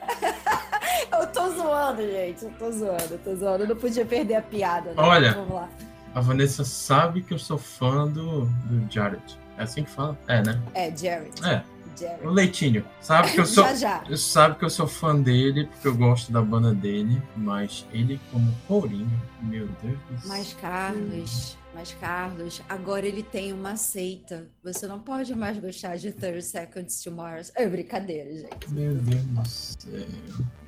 [1.11, 2.43] eu tô zoando, gente.
[2.43, 3.63] Eu tô zoando, eu tô zoando.
[3.63, 4.89] Eu não podia perder a piada.
[4.89, 4.95] Né?
[4.97, 5.69] Olha, Vamos lá.
[6.13, 9.39] a Vanessa sabe que eu sou fã do, do Jared.
[9.57, 10.17] É assim que fala?
[10.27, 10.61] É, né?
[10.73, 11.31] É, Jared.
[11.45, 11.63] É.
[12.25, 12.83] O Leitinho.
[12.99, 13.63] Sabe que eu sou.
[13.67, 14.03] já, já.
[14.09, 18.19] Eu sabe que eu sou fã dele, porque eu gosto da banda dele, mas ele
[18.33, 20.27] como Coringa, meu Deus do céu.
[20.27, 21.57] Mas, Carlos.
[21.75, 24.47] Mas, Carlos, agora ele tem uma seita.
[24.63, 27.51] Você não pode mais gostar de 30 Seconds to Mars.
[27.53, 28.71] É brincadeira, gente.
[28.71, 29.99] Meu Deus do céu.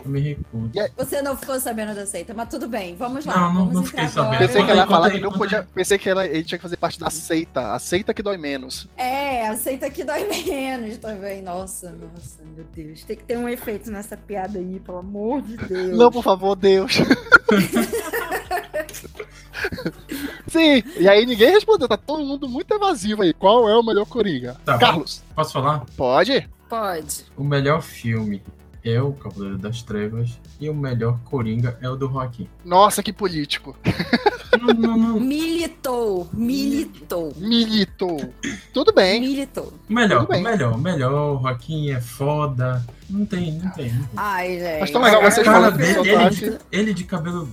[0.03, 0.70] Eu me recuso.
[0.97, 3.38] Você não ficou sabendo da seita, mas tudo bem, vamos lá.
[3.38, 4.39] Não, não, não fiquei sabendo.
[4.39, 5.64] Pensei que ela ia falar que não podia.
[5.74, 7.74] Pensei que ela, ele tinha que fazer parte da seita.
[7.74, 8.89] A seita que dói menos.
[8.97, 11.41] É, a seita que dói menos também.
[11.41, 13.05] Nossa, nossa, meu Deus.
[13.05, 15.97] Tem que ter um efeito nessa piada aí, pelo amor de Deus.
[15.97, 16.97] Não, por favor, Deus.
[20.48, 23.34] Sim, e aí ninguém respondeu, tá todo mundo muito evasivo aí.
[23.34, 24.56] Qual é o melhor Coringa?
[24.66, 25.24] Tá, Carlos.
[25.36, 25.86] Posso falar?
[25.95, 26.48] Pode?
[26.70, 27.26] Pode.
[27.36, 28.41] O melhor filme
[28.84, 32.48] é o Cavaleiro das Trevas e o melhor Coringa é o do Joaquim.
[32.64, 33.76] Nossa, que político.
[34.60, 35.20] Não, não, não.
[35.20, 37.34] Militou, militou.
[37.38, 38.34] Militou.
[38.74, 39.20] Tudo bem.
[39.20, 39.74] Militou.
[39.88, 40.41] Melhor, bem.
[40.41, 41.38] melhor, melhor.
[41.38, 42.84] O Joaquim é foda.
[43.10, 43.91] Não tem, não tem.
[43.91, 44.10] Não tem.
[44.16, 44.80] Ai, gente.
[44.80, 47.48] Mas tão legal vocês falando dele, ele, de, ele de cabelo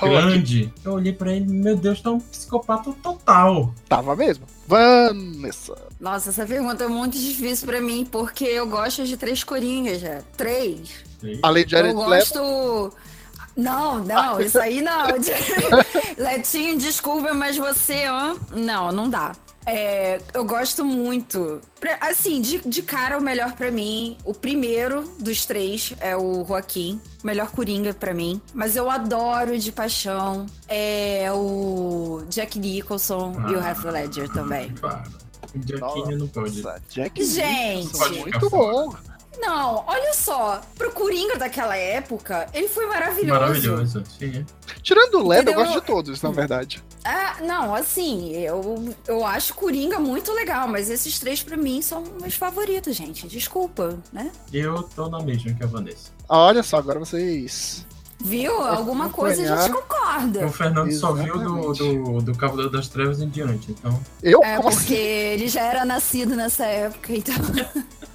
[0.00, 0.72] grande.
[0.84, 3.74] Eu olhei pra ele, meu Deus, tá um psicopata total.
[3.88, 4.46] Tava mesmo.
[4.66, 5.74] Vanessa.
[5.98, 10.22] Nossa, essa pergunta é muito difícil pra mim, porque eu gosto de três coringas já.
[10.36, 10.90] Três.
[11.42, 12.92] Além de Jared Eu gosto...
[13.56, 15.06] Não, não, isso aí não.
[16.16, 19.32] Letinho, desculpa, mas você, ó, não, não dá.
[19.72, 21.60] É, eu gosto muito.
[22.00, 27.00] Assim, de, de cara, o melhor para mim, o primeiro dos três é o Joaquim.
[27.22, 28.40] O melhor Coringa para mim.
[28.52, 34.72] Mas eu adoro de paixão é o Jack Nicholson ah, e o Heath Ledger também.
[34.74, 35.04] Para.
[35.54, 36.62] O Jackinho não pode.
[36.88, 38.92] Jack Gente, Nicholson, muito bom.
[39.38, 40.60] Não, olha só.
[40.76, 43.40] Pro Coringa daquela época, ele foi maravilhoso.
[43.40, 44.44] Maravilhoso, sim.
[44.82, 46.82] Tirando o Ledo, eu gosto de todos, na verdade.
[47.04, 52.04] Ah, não, assim, eu, eu acho Coringa muito legal, mas esses três pra mim são
[52.20, 53.26] meus favoritos, gente.
[53.26, 54.30] Desculpa, né?
[54.52, 56.10] Eu tô na mesma que a Vanessa.
[56.28, 57.86] Olha só, agora vocês.
[58.22, 58.62] Viu?
[58.62, 60.44] Alguma coisa a gente concorda.
[60.44, 60.98] O Fernando Exatamente.
[60.98, 63.98] só viu do, do, do Cavaleiro das Trevas em diante, então.
[64.22, 64.44] Eu?
[64.44, 64.94] É, porque assim?
[64.94, 67.34] ele já era nascido nessa época, então.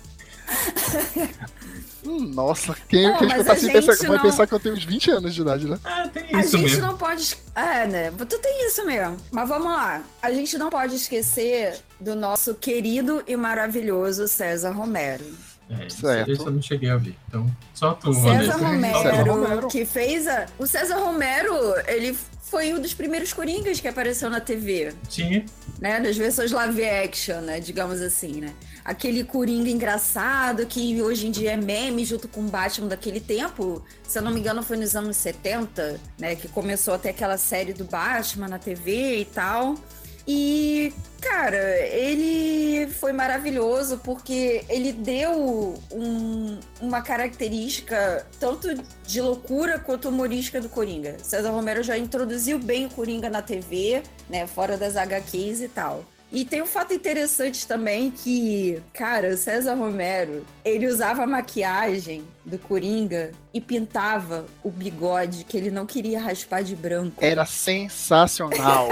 [2.06, 5.34] Nossa, quem, Pô, quem escutar assim pensa, vai pensar que eu tenho uns 20 anos
[5.34, 5.80] de idade, né?
[5.84, 6.82] É, tem isso A gente mesmo.
[6.82, 7.38] não pode.
[7.56, 8.12] É, né?
[8.12, 9.18] Tu tem isso mesmo.
[9.32, 10.04] Mas vamos lá.
[10.22, 15.26] A gente não pode esquecer do nosso querido e maravilhoso César Romero.
[15.68, 16.32] É, certo.
[16.32, 17.16] Isso eu não cheguei a ver.
[17.28, 20.46] Então, só tu, César Romero, César Romero, que fez a.
[20.60, 21.56] O César Romero,
[21.88, 24.94] ele foi um dos primeiros Coringas que apareceu na TV.
[25.10, 25.44] Sim.
[25.80, 26.00] Né?
[26.00, 27.60] Nas versões live action, né?
[27.60, 28.54] Digamos assim, né?
[28.86, 33.84] Aquele Coringa engraçado que hoje em dia é meme junto com o Batman daquele tempo.
[34.08, 36.36] Se eu não me engano, foi nos anos 70, né?
[36.36, 39.76] Que começou até aquela série do Batman na TV e tal.
[40.28, 48.68] E, cara, ele foi maravilhoso porque ele deu um, uma característica tanto
[49.06, 51.18] de loucura quanto humorística do Coringa.
[51.22, 54.48] César Romero já introduziu bem o Coringa na TV, né?
[54.48, 56.04] Fora das HQs e tal.
[56.36, 62.26] E tem um fato interessante também que, cara, o César Romero, ele usava a maquiagem
[62.44, 67.24] do Coringa e pintava o bigode que ele não queria raspar de branco.
[67.24, 68.90] Era sensacional.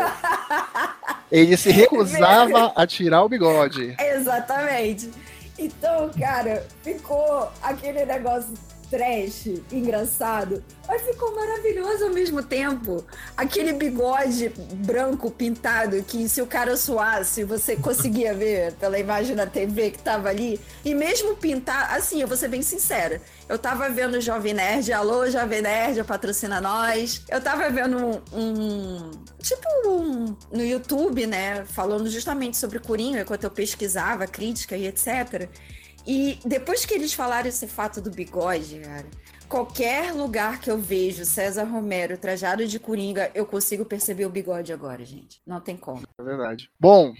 [1.29, 3.93] ele se recusava a tirar o bigode.
[3.99, 5.11] Exatamente.
[5.59, 8.53] Então, cara, ficou aquele negócio
[8.93, 13.03] trash, engraçado, mas ficou maravilhoso ao mesmo tempo.
[13.35, 14.49] Aquele bigode
[14.85, 19.97] branco pintado que se o cara suasse, você conseguia ver pela imagem na TV que
[19.97, 20.61] tava ali.
[20.85, 23.19] E mesmo pintar, assim, eu vou ser bem sincera.
[23.49, 27.23] Eu tava vendo o Jovem Nerd, alô, Jovem Nerd, patrocina nós.
[27.27, 33.43] Eu tava vendo um, um tipo um, no YouTube, né, falando justamente sobre Coringa, enquanto
[33.43, 35.49] eu pesquisava crítica e etc.
[36.05, 39.05] E depois que eles falaram esse fato do bigode, cara,
[39.47, 44.73] qualquer lugar que eu vejo César Romero trajado de coringa, eu consigo perceber o bigode
[44.73, 45.41] agora, gente.
[45.45, 46.03] Não tem como.
[46.19, 46.69] É verdade.
[46.79, 47.13] Bom,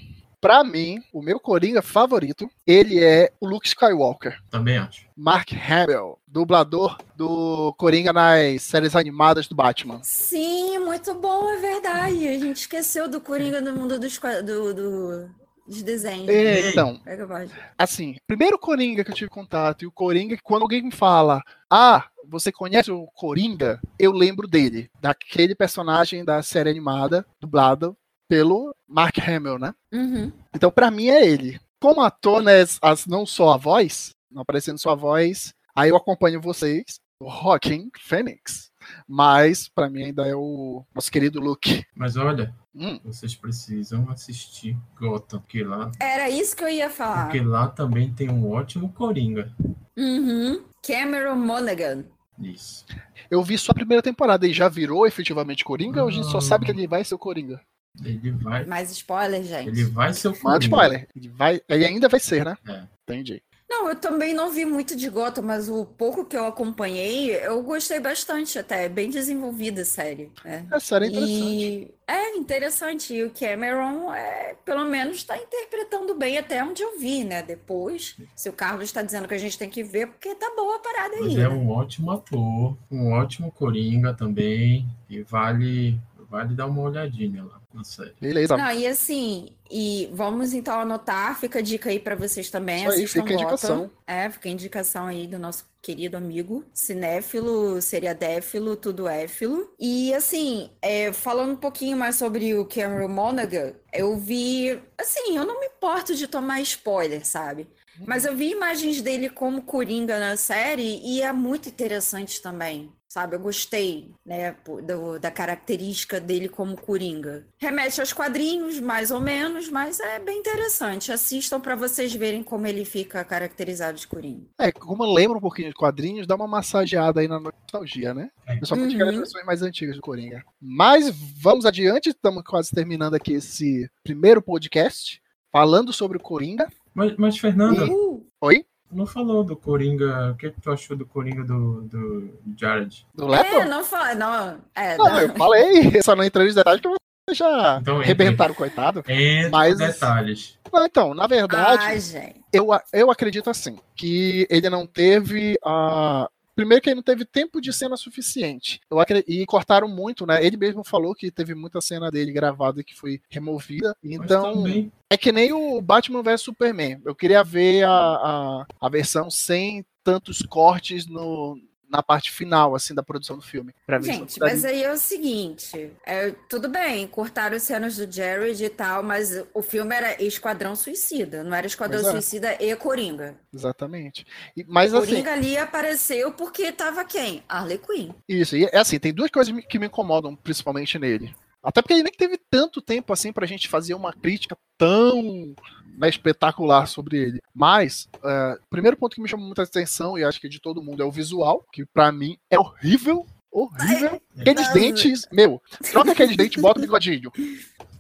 [0.44, 4.44] Pra mim, o meu Coringa favorito, ele é o Luke Skywalker.
[4.50, 5.08] Também acho.
[5.16, 10.02] Mark Hamill, dublador do Coringa nas séries animadas do Batman.
[10.04, 12.28] Sim, muito bom, é verdade.
[12.28, 15.30] A gente esqueceu do Coringa no mundo dos, do, do,
[15.66, 16.30] dos desenhos.
[16.30, 20.82] É, então, É assim, primeiro Coringa que eu tive contato e o Coringa quando alguém
[20.82, 23.80] me fala, ah, você conhece o Coringa?
[23.98, 27.98] Eu lembro dele, daquele personagem da série animada, dublado
[28.28, 29.74] pelo Mark Hamill, né?
[29.94, 30.32] Uhum.
[30.56, 31.60] Então, pra mim é ele.
[31.80, 35.98] Como ator, né, as, não só a voz, não aparecendo só a voz, aí eu
[35.98, 38.72] acompanho vocês, o Joaquin Phoenix.
[39.08, 41.86] Mas, pra mim, ainda é o nosso querido Luke.
[41.96, 47.26] Mas olha, Hum, vocês precisam assistir Gotham, porque lá, Era isso que eu ia falar.
[47.26, 49.54] porque lá também tem um ótimo Coringa.
[49.96, 50.64] Uhum.
[50.82, 52.04] Cameron Monaghan.
[52.42, 52.84] Isso.
[53.30, 56.42] eu vi só a primeira temporada e já virou efetivamente Coringa ou a gente só
[56.42, 57.62] sabe que ele vai ser o Coringa?
[58.04, 59.68] Ele vai, Mais spoiler, gente.
[59.68, 60.64] ele vai ser o Coringa.
[60.66, 61.08] spoiler.
[61.16, 62.58] Ele, vai, ele ainda vai ser, né?
[62.68, 62.84] É.
[63.04, 63.44] Entendi.
[63.74, 67.62] Não, eu também não vi muito de Gotham, mas o pouco que eu acompanhei, eu
[67.64, 68.86] gostei bastante até.
[68.86, 70.32] É bem desenvolvida a série.
[70.46, 70.66] né?
[70.70, 71.42] A série é interessante.
[71.42, 73.14] E é interessante.
[73.16, 77.42] E o Cameron, é, pelo menos, está interpretando bem até onde eu vi, né?
[77.42, 80.76] Depois, se o Carlos está dizendo que a gente tem que ver, porque tá boa
[80.76, 81.40] a parada Mas aí.
[81.40, 81.50] é né?
[81.50, 86.00] um ótimo ator, um ótimo Coringa também, e vale,
[86.30, 88.14] vale dar uma olhadinha lá na série.
[88.22, 88.56] Beleza.
[88.56, 92.92] Não, e assim, e vamos então anotar, fica a dica aí pra vocês também, Isso
[92.92, 93.92] aí, assistam fica a indicação.
[94.06, 99.70] É, fica a indicação aí do nosso querido amigo, cinéfilo, seriadéfilo, tudo éfilo.
[99.80, 105.46] E assim, é, falando um pouquinho mais sobre o Cameron Monaghan, eu vi, assim, eu
[105.46, 107.68] não me importo de tomar spoiler, sabe?
[108.08, 113.36] Mas eu vi imagens dele como Coringa na série e é muito interessante também, sabe?
[113.36, 117.46] Eu gostei, né, do- da característica dele como Coringa.
[117.58, 121.12] Remete aos quadrinhos, mais ou menos, mas é bem interessante.
[121.12, 124.46] Assistam pra vocês verem como ele fica caracterizado de Coringa.
[124.60, 128.30] É, como eu lembro um pouquinho de quadrinhos, dá uma massageada aí na nostalgia, né?
[128.48, 128.56] É.
[128.56, 129.02] Principalmente Uhum.
[129.02, 130.44] aquelas versões mais antigas do Coringa.
[130.62, 135.22] Mas vamos adiante, estamos quase terminando aqui esse primeiro podcast,
[135.52, 136.68] falando sobre o Coringa.
[136.94, 138.66] Mas, mas Fernando, Uh, Oi?
[138.92, 143.06] não falou do Coringa, o que, que tu achou do Coringa do, do Jared?
[143.16, 143.56] Do Leto?
[143.56, 145.20] é, não fala, não, é, Não, não.
[145.22, 148.12] eu falei, só não entrei nos detalhes que vocês já Então, entre.
[148.12, 149.00] arrebentaram, coitado.
[149.08, 150.60] Entre Mas- detalhes.
[150.72, 152.42] Não, então, na verdade, Ai, gente.
[152.52, 156.28] eu, eu acredito assim, que ele não teve a.
[156.56, 158.80] Primeiro que ele não teve tempo de cena suficiente.
[158.90, 160.46] Eu acre- E cortaram muito, né?
[160.46, 163.96] Ele mesmo falou que teve muita cena dele gravada que foi removida.
[164.04, 167.02] Então, também, é que nem o Batman vs Superman.
[167.04, 171.58] Eu queria ver a, a, a versão sem tantos cortes no,
[171.94, 173.72] na parte final, assim, da produção do filme.
[173.86, 178.12] Pra mim, Gente, mas aí é o seguinte, é, tudo bem, cortaram as cenas do
[178.12, 182.12] Jared e tal, mas o filme era Esquadrão Suicida, não era Esquadrão é.
[182.12, 183.36] Suicida e Coringa.
[183.54, 184.26] Exatamente.
[184.58, 187.44] E- mas assim, Coringa ali apareceu porque tava quem?
[187.48, 188.12] Harley Quinn.
[188.28, 191.36] Isso, e é assim, tem duas coisas que me incomodam principalmente nele.
[191.64, 195.56] Até porque ele nem teve tanto tempo assim pra gente fazer uma crítica tão
[195.98, 197.40] né, espetacular sobre ele.
[197.56, 200.84] Mas, é, o primeiro ponto que me chamou muita atenção, e acho que de todo
[200.84, 203.26] mundo, é o visual, que pra mim é horrível.
[203.52, 204.20] Horrível.
[204.38, 204.74] Aqueles Nossa.
[204.74, 205.62] dentes, meu,
[205.92, 207.32] troca aqueles dentes e bota o bigodinho.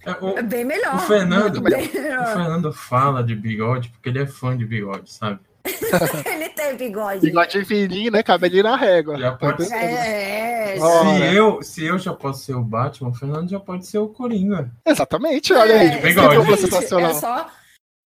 [0.04, 0.96] é, o, É bem melhor.
[0.96, 1.80] O Fernando- melhor.
[1.80, 2.26] O melhor.
[2.26, 5.40] Fernando fala de bigode porque ele é fã de bigode, sabe?
[6.26, 7.22] Ele tem bigode.
[7.22, 8.22] Bigodinho fininho, né?
[8.24, 9.18] Cabelinho na régua.
[9.18, 9.76] Já pode Tá ser.
[9.76, 10.76] É.
[10.78, 14.10] Se eu, se eu já posso ser o Batman, o Fernando já pode ser o
[14.10, 14.72] Coringa.
[14.86, 15.88] Exatamente, olha aí.
[15.88, 16.58] é, bigode.
[16.58, 17.12] Sensacional.
[17.12, 17.50] É só,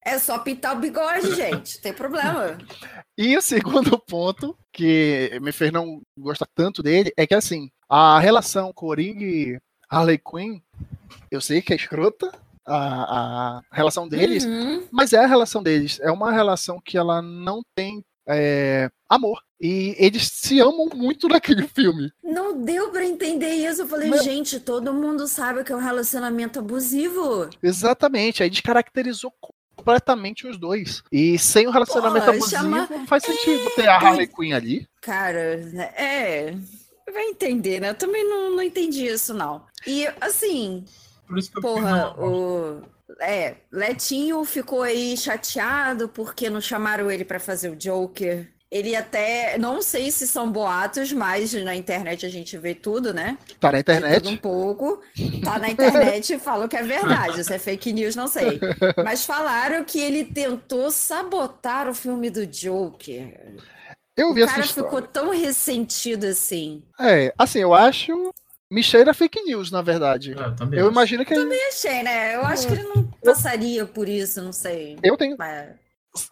[0.04, 1.80] é só pintar o bigode, gente.
[1.80, 2.56] Tem problema.
[3.18, 8.18] E o segundo ponto que me fez não gostar tanto dele é que assim, a
[8.18, 9.58] relação Coringa e
[9.90, 10.60] Harley Quinn,
[11.30, 12.32] eu sei que é escrota
[12.66, 14.84] a, a relação deles, Uhum.
[14.90, 15.98] mas é a relação deles.
[16.00, 19.40] É uma relação que ela não tem é, amor.
[19.60, 22.12] E eles se amam muito naquele filme.
[22.22, 23.82] Não deu pra entender isso.
[23.82, 27.48] Eu falei, gente, todo mundo sabe que é um relacionamento abusivo.
[27.62, 28.42] Exatamente.
[28.42, 29.32] Aí descaracterizou
[29.76, 31.02] completamente os dois.
[31.10, 34.86] E sem o relacionamento Pô, abusivo, chama- não faz sentido ter a Harley Quinn ali.
[35.00, 36.54] Cara, né, é.
[37.12, 37.90] Vai entender, né?
[37.90, 39.62] Eu também não, não entendi isso, não.
[39.86, 40.84] E assim,
[41.32, 42.82] Por isso que eu porra, o.
[43.18, 48.52] É, Letinho ficou aí chateado porque não chamaram ele pra fazer o Joker.
[48.70, 49.56] Ele até.
[49.56, 53.38] Não sei se são boatos, mas na internet a gente vê tudo, né?
[53.58, 54.36] Tá na tudo um internet.
[54.36, 55.00] pouco.
[55.42, 57.40] Tá na internet e falam que é verdade.
[57.40, 58.60] Isso é fake news, não sei.
[59.02, 63.56] Mas falaram que ele tentou sabotar o filme do Joker.
[64.16, 66.82] Eu O vi essa cara ficou tão ressentido assim.
[67.00, 68.34] É, assim, eu acho
[68.72, 70.34] Me cheira fake news, na verdade.
[70.56, 70.92] Também Eu acho.
[70.92, 71.34] imagino que.
[71.34, 72.34] Também achei, né?
[72.36, 74.98] Eu acho que ele não passaria por isso, não sei.
[75.02, 75.36] Eu tenho.
[75.38, 75.68] Mas-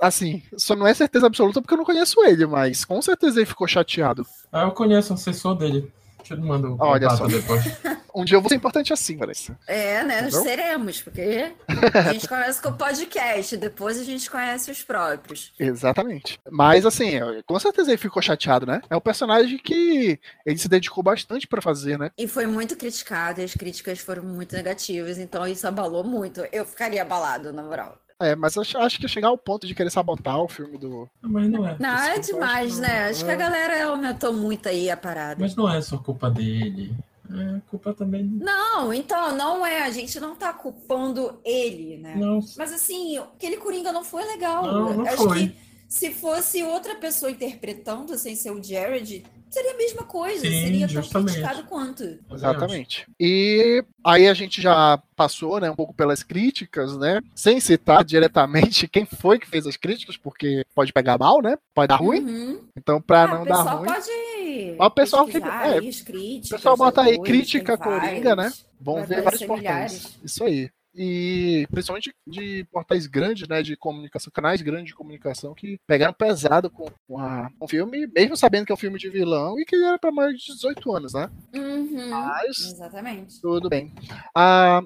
[0.01, 3.47] Assim, só não é certeza absoluta porque eu não conheço ele, mas com certeza ele
[3.47, 4.27] ficou chateado.
[4.53, 5.91] Ah, eu conheço o assessor dele.
[6.19, 7.27] Deixa eu te mandar o Olha só.
[7.27, 7.63] depois.
[8.15, 9.59] Um dia eu vou ser importante assim, Vanessa.
[9.67, 10.23] É, né?
[10.23, 10.43] Nós Entendeu?
[10.43, 11.53] seremos, porque
[11.95, 15.53] a gente começa com o podcast, depois a gente conhece os próprios.
[15.59, 16.39] Exatamente.
[16.51, 17.13] Mas assim,
[17.47, 18.81] com certeza ele ficou chateado, né?
[18.91, 22.11] É um personagem que ele se dedicou bastante pra fazer, né?
[22.19, 26.43] E foi muito criticado, e as críticas foram muito negativas, então isso abalou muito.
[26.53, 27.97] Eu ficaria abalado, na moral.
[28.23, 31.09] É, mas acho- acho que chegar ao ponto de querer sabotar o filme do.
[31.23, 31.77] Não, Mas não é.
[31.79, 33.01] Não, é demais, acho que né?
[33.05, 33.11] não.
[33.11, 33.37] Acho que a É.
[33.37, 35.37] galera aumentou muito aí a parada.
[35.41, 36.95] Mas não é só culpa dele.
[37.33, 38.25] É culpa também.
[38.25, 39.83] Não, então, não é.
[39.83, 42.17] A gente não tá culpando ele, né?
[42.17, 44.65] Não, Mas assim, aquele Coringa não foi legal.
[44.67, 45.49] Não, não Acho foi.
[45.49, 45.57] que
[45.89, 50.41] se fosse outra pessoa interpretando sem ser o Jared, seria a mesma coisa.
[50.41, 51.33] Sim, seria tão justamente.
[51.35, 52.19] criticado quanto.
[52.33, 53.07] Exatamente.
[53.19, 57.21] E aí a gente já passou, né, um pouco pelas críticas, né?
[57.35, 61.57] Sem citar diretamente quem foi que fez as críticas, porque pode pegar mal, né?
[61.75, 62.21] Pode dar ruim.
[62.21, 62.61] Uhum.
[62.77, 64.77] Então, pra Ah, não dar ruim, pode.
[64.79, 68.35] Mas o pessoal fica- pesquisar é, aí as críticas, o pessoal bota aí crítica Coringa,
[68.37, 68.51] né?
[68.81, 70.19] vão ver vários portais.
[70.25, 70.71] Isso aí.
[70.95, 76.69] E principalmente de portais grandes, né, de comunicação, canais grandes de comunicação que pegaram pesado
[76.69, 79.65] com, com, a- com o filme, mesmo sabendo que é um filme de vilão e
[79.65, 81.31] que era para mais de 18 anos, né?
[81.55, 82.09] Uhum.
[82.11, 83.41] Mas Exatamente.
[83.41, 83.93] tudo bem.
[84.35, 84.83] Ah,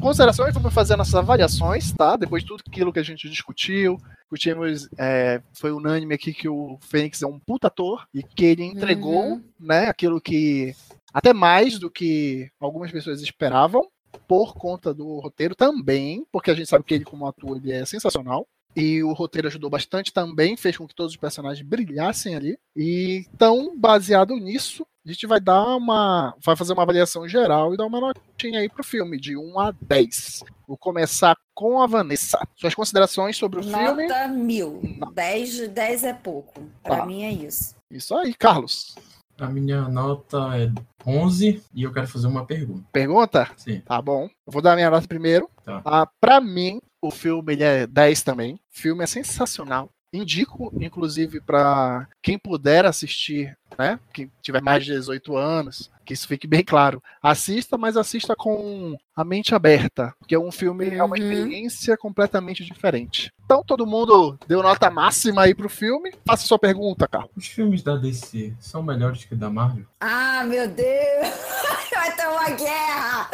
[0.00, 2.16] considerações, vamos fazer nossas avaliações, tá?
[2.16, 6.78] Depois de tudo aquilo que a gente discutiu, discutimos, é, foi unânime aqui que o
[6.82, 9.44] Fênix é um puta ator e que ele entregou, Uhum.
[9.58, 10.74] né, aquilo que
[11.12, 13.82] até mais do que algumas pessoas esperavam
[14.26, 17.84] por conta do roteiro também, porque a gente sabe que ele como ator ele é
[17.84, 18.46] sensacional.
[18.76, 22.56] E o roteiro ajudou bastante também, fez com que todos os personagens brilhassem ali.
[22.76, 26.34] E então, baseado nisso, a gente vai dar uma.
[26.44, 29.72] Vai fazer uma avaliação geral e dar uma notinha aí pro filme, de 1 a
[29.80, 30.44] 10.
[30.66, 32.38] Vou começar com a Vanessa.
[32.56, 34.06] Suas considerações sobre o filme?
[34.06, 34.80] Nota mil.
[35.14, 36.62] 10, 10 é pouco.
[36.82, 37.06] Pra Tá.
[37.06, 37.74] mim é isso.
[37.90, 38.94] Isso aí, Carlos.
[39.40, 40.70] A minha nota é
[41.06, 42.84] 11 e eu quero fazer uma pergunta.
[42.92, 43.48] Pergunta?
[43.56, 43.80] Sim.
[43.80, 44.24] Tá bom.
[44.46, 45.48] Eu vou dar a minha nota primeiro.
[45.64, 45.80] Tá.
[45.84, 48.54] Ah, pra mim, o filme ele é 10 também.
[48.54, 49.88] O filme é sensacional.
[50.12, 54.00] Indico, inclusive, pra quem puder assistir, né?
[54.12, 57.02] Quem tiver mais de 18 anos, que isso fique bem claro.
[57.22, 60.14] Assista, mas assista com a mente aberta.
[60.18, 61.22] Porque um filme é uma Uhum.
[61.22, 63.30] experiência completamente diferente.
[63.44, 66.12] Então, todo mundo deu nota máxima aí pro filme.
[66.26, 67.30] Faça sua pergunta, Carlos.
[67.36, 69.84] Os filmes da DC são melhores que da Marvel?
[70.00, 70.88] Ah, meu Deus!
[71.94, 73.30] Vai ter uma guerra!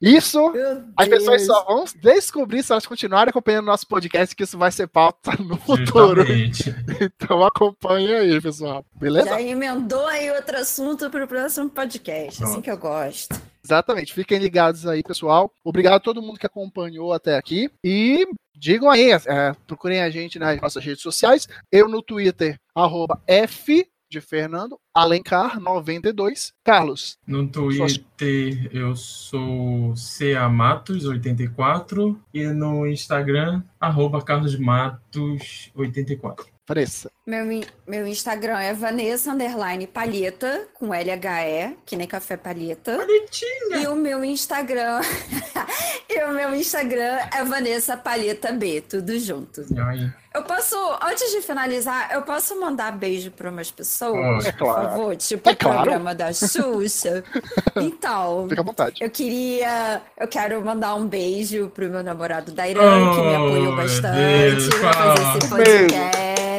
[0.00, 4.58] Isso Meu As pessoas só vão descobrir se elas continuarem acompanhando nosso podcast, que isso
[4.58, 6.24] vai ser pauta no futuro.
[6.24, 6.74] Justamente.
[7.26, 8.84] Então acompanhe aí, pessoal.
[8.94, 9.28] Beleza?
[9.28, 12.42] Já emendou aí outro assunto pro próximo podcast.
[12.42, 12.64] Assim Pronto.
[12.64, 13.40] que eu gosto.
[13.64, 14.14] Exatamente.
[14.14, 15.52] Fiquem ligados aí, pessoal.
[15.64, 17.70] Obrigado a todo mundo que acompanhou até aqui.
[17.84, 18.26] E
[18.56, 21.48] digam aí, é, procurem a gente nas nossas redes sociais.
[21.70, 23.86] Eu no Twitter, arroba F
[24.16, 26.54] de Fernando, Alencar 92.
[26.64, 36.46] Carlos, No Twitter eu sou CAMatos84 e no Instagram, arroba carlosmatos84.
[36.66, 37.10] Vanessa.
[37.26, 37.44] Meu,
[37.88, 42.96] meu Instagram é Vanessa Underline Palheta, com LHE, que nem café palheta.
[42.96, 43.78] Bonitinha!
[43.82, 45.00] E o meu Instagram.
[46.08, 49.66] e o meu Instagram é Vanessa Palheta B, tudo junto.
[49.76, 54.58] Ai, Eu posso, antes de finalizar, eu posso mandar beijo para umas pessoas, É por
[54.58, 54.88] claro.
[54.90, 55.16] favor?
[55.16, 55.76] Tipo É o claro.
[55.82, 57.24] programa da Xuxa.
[57.74, 59.02] então, Fica à vontade.
[59.02, 60.00] eu queria.
[60.16, 64.68] Eu quero mandar um beijo pro meu namorado Dairan, que me Oh, apoiou bastante Deus,
[64.78, 65.94] pra fazer esse Beijo.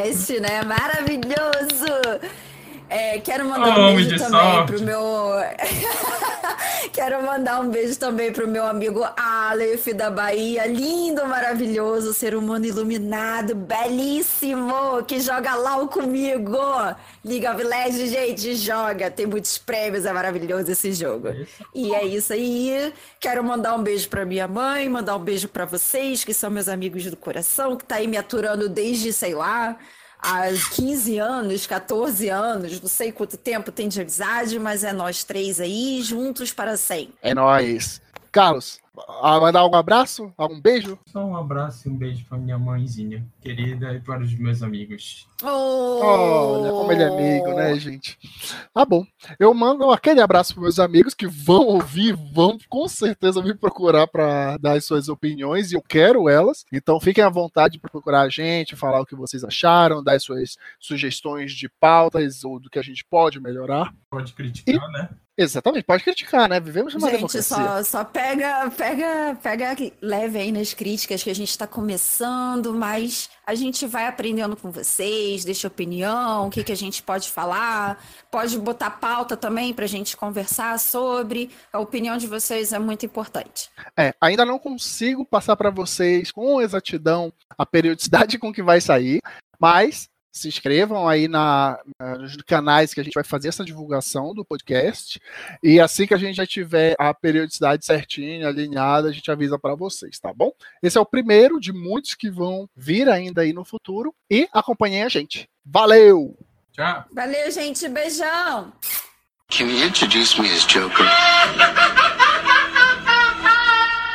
[0.08, 0.64] Podcast, né?
[0.64, 2.47] Maravilhoso!
[2.90, 4.72] É, quero mandar um Homem beijo também sorte.
[4.72, 5.32] pro meu.
[6.94, 10.66] quero mandar um beijo também pro meu amigo Aleph da Bahia.
[10.66, 16.58] Lindo, maravilhoso, ser humano iluminado, belíssimo, que joga LAU comigo.
[17.26, 19.12] League of Legends, gente, joga.
[19.12, 21.28] Tem muitos prêmios, é maravilhoso esse jogo.
[21.76, 22.94] E é isso aí.
[23.20, 26.70] Quero mandar um beijo pra minha mãe, mandar um beijo pra vocês, que são meus
[26.70, 29.78] amigos do coração, que tá aí me aturando desde, sei lá,
[30.20, 30.44] há
[30.74, 35.60] 15 anos, 14 anos, não sei quanto tempo tem de amizade, mas é nós três
[35.60, 37.14] aí, juntos para sempre.
[37.22, 38.02] É nóis.
[38.38, 38.80] Carlos,
[39.20, 40.32] a mandar algum abraço?
[40.38, 41.00] Algum beijo?
[41.08, 45.28] Só um abraço e um beijo pra minha mãezinha querida e para os meus amigos.
[45.42, 48.16] Olha como ele é amigo, né, gente?
[48.72, 49.04] Tá bom.
[49.40, 54.06] Eu mando aquele abraço para meus amigos que vão ouvir, vão com certeza me procurar
[54.06, 56.64] para dar as suas opiniões e eu quero elas.
[56.72, 60.22] Então fiquem à vontade para procurar a gente, falar o que vocês acharam, dar as
[60.22, 63.92] suas sugestões de pautas ou do que a gente pode melhorar.
[64.12, 65.10] Pode criticar, né?
[65.38, 66.60] Exatamente, pode criticar, né?
[66.60, 67.44] Vivemos uma gente, democracia.
[67.44, 73.30] Só, só pega, pega, pega leve aí nas críticas que a gente está começando, mas
[73.46, 78.04] a gente vai aprendendo com vocês, deixa opinião, o que, que a gente pode falar,
[78.32, 81.52] pode botar pauta também para a gente conversar sobre.
[81.72, 83.70] A opinião de vocês é muito importante.
[83.96, 89.22] É, ainda não consigo passar para vocês com exatidão a periodicidade com que vai sair,
[89.60, 91.80] mas se inscrevam aí na,
[92.20, 95.20] nos canais que a gente vai fazer essa divulgação do podcast.
[95.62, 99.76] E assim que a gente já tiver a periodicidade certinha, alinhada, a gente avisa para
[99.76, 100.52] vocês, tá bom?
[100.82, 104.14] Esse é o primeiro de muitos que vão vir ainda aí no futuro.
[104.30, 105.50] E acompanhem a gente.
[105.66, 106.38] Valeu!
[106.72, 107.06] Tchau!
[107.12, 107.88] Valeu, gente.
[107.90, 108.74] Beijão!
[109.50, 111.06] Can you introduce me as Joker?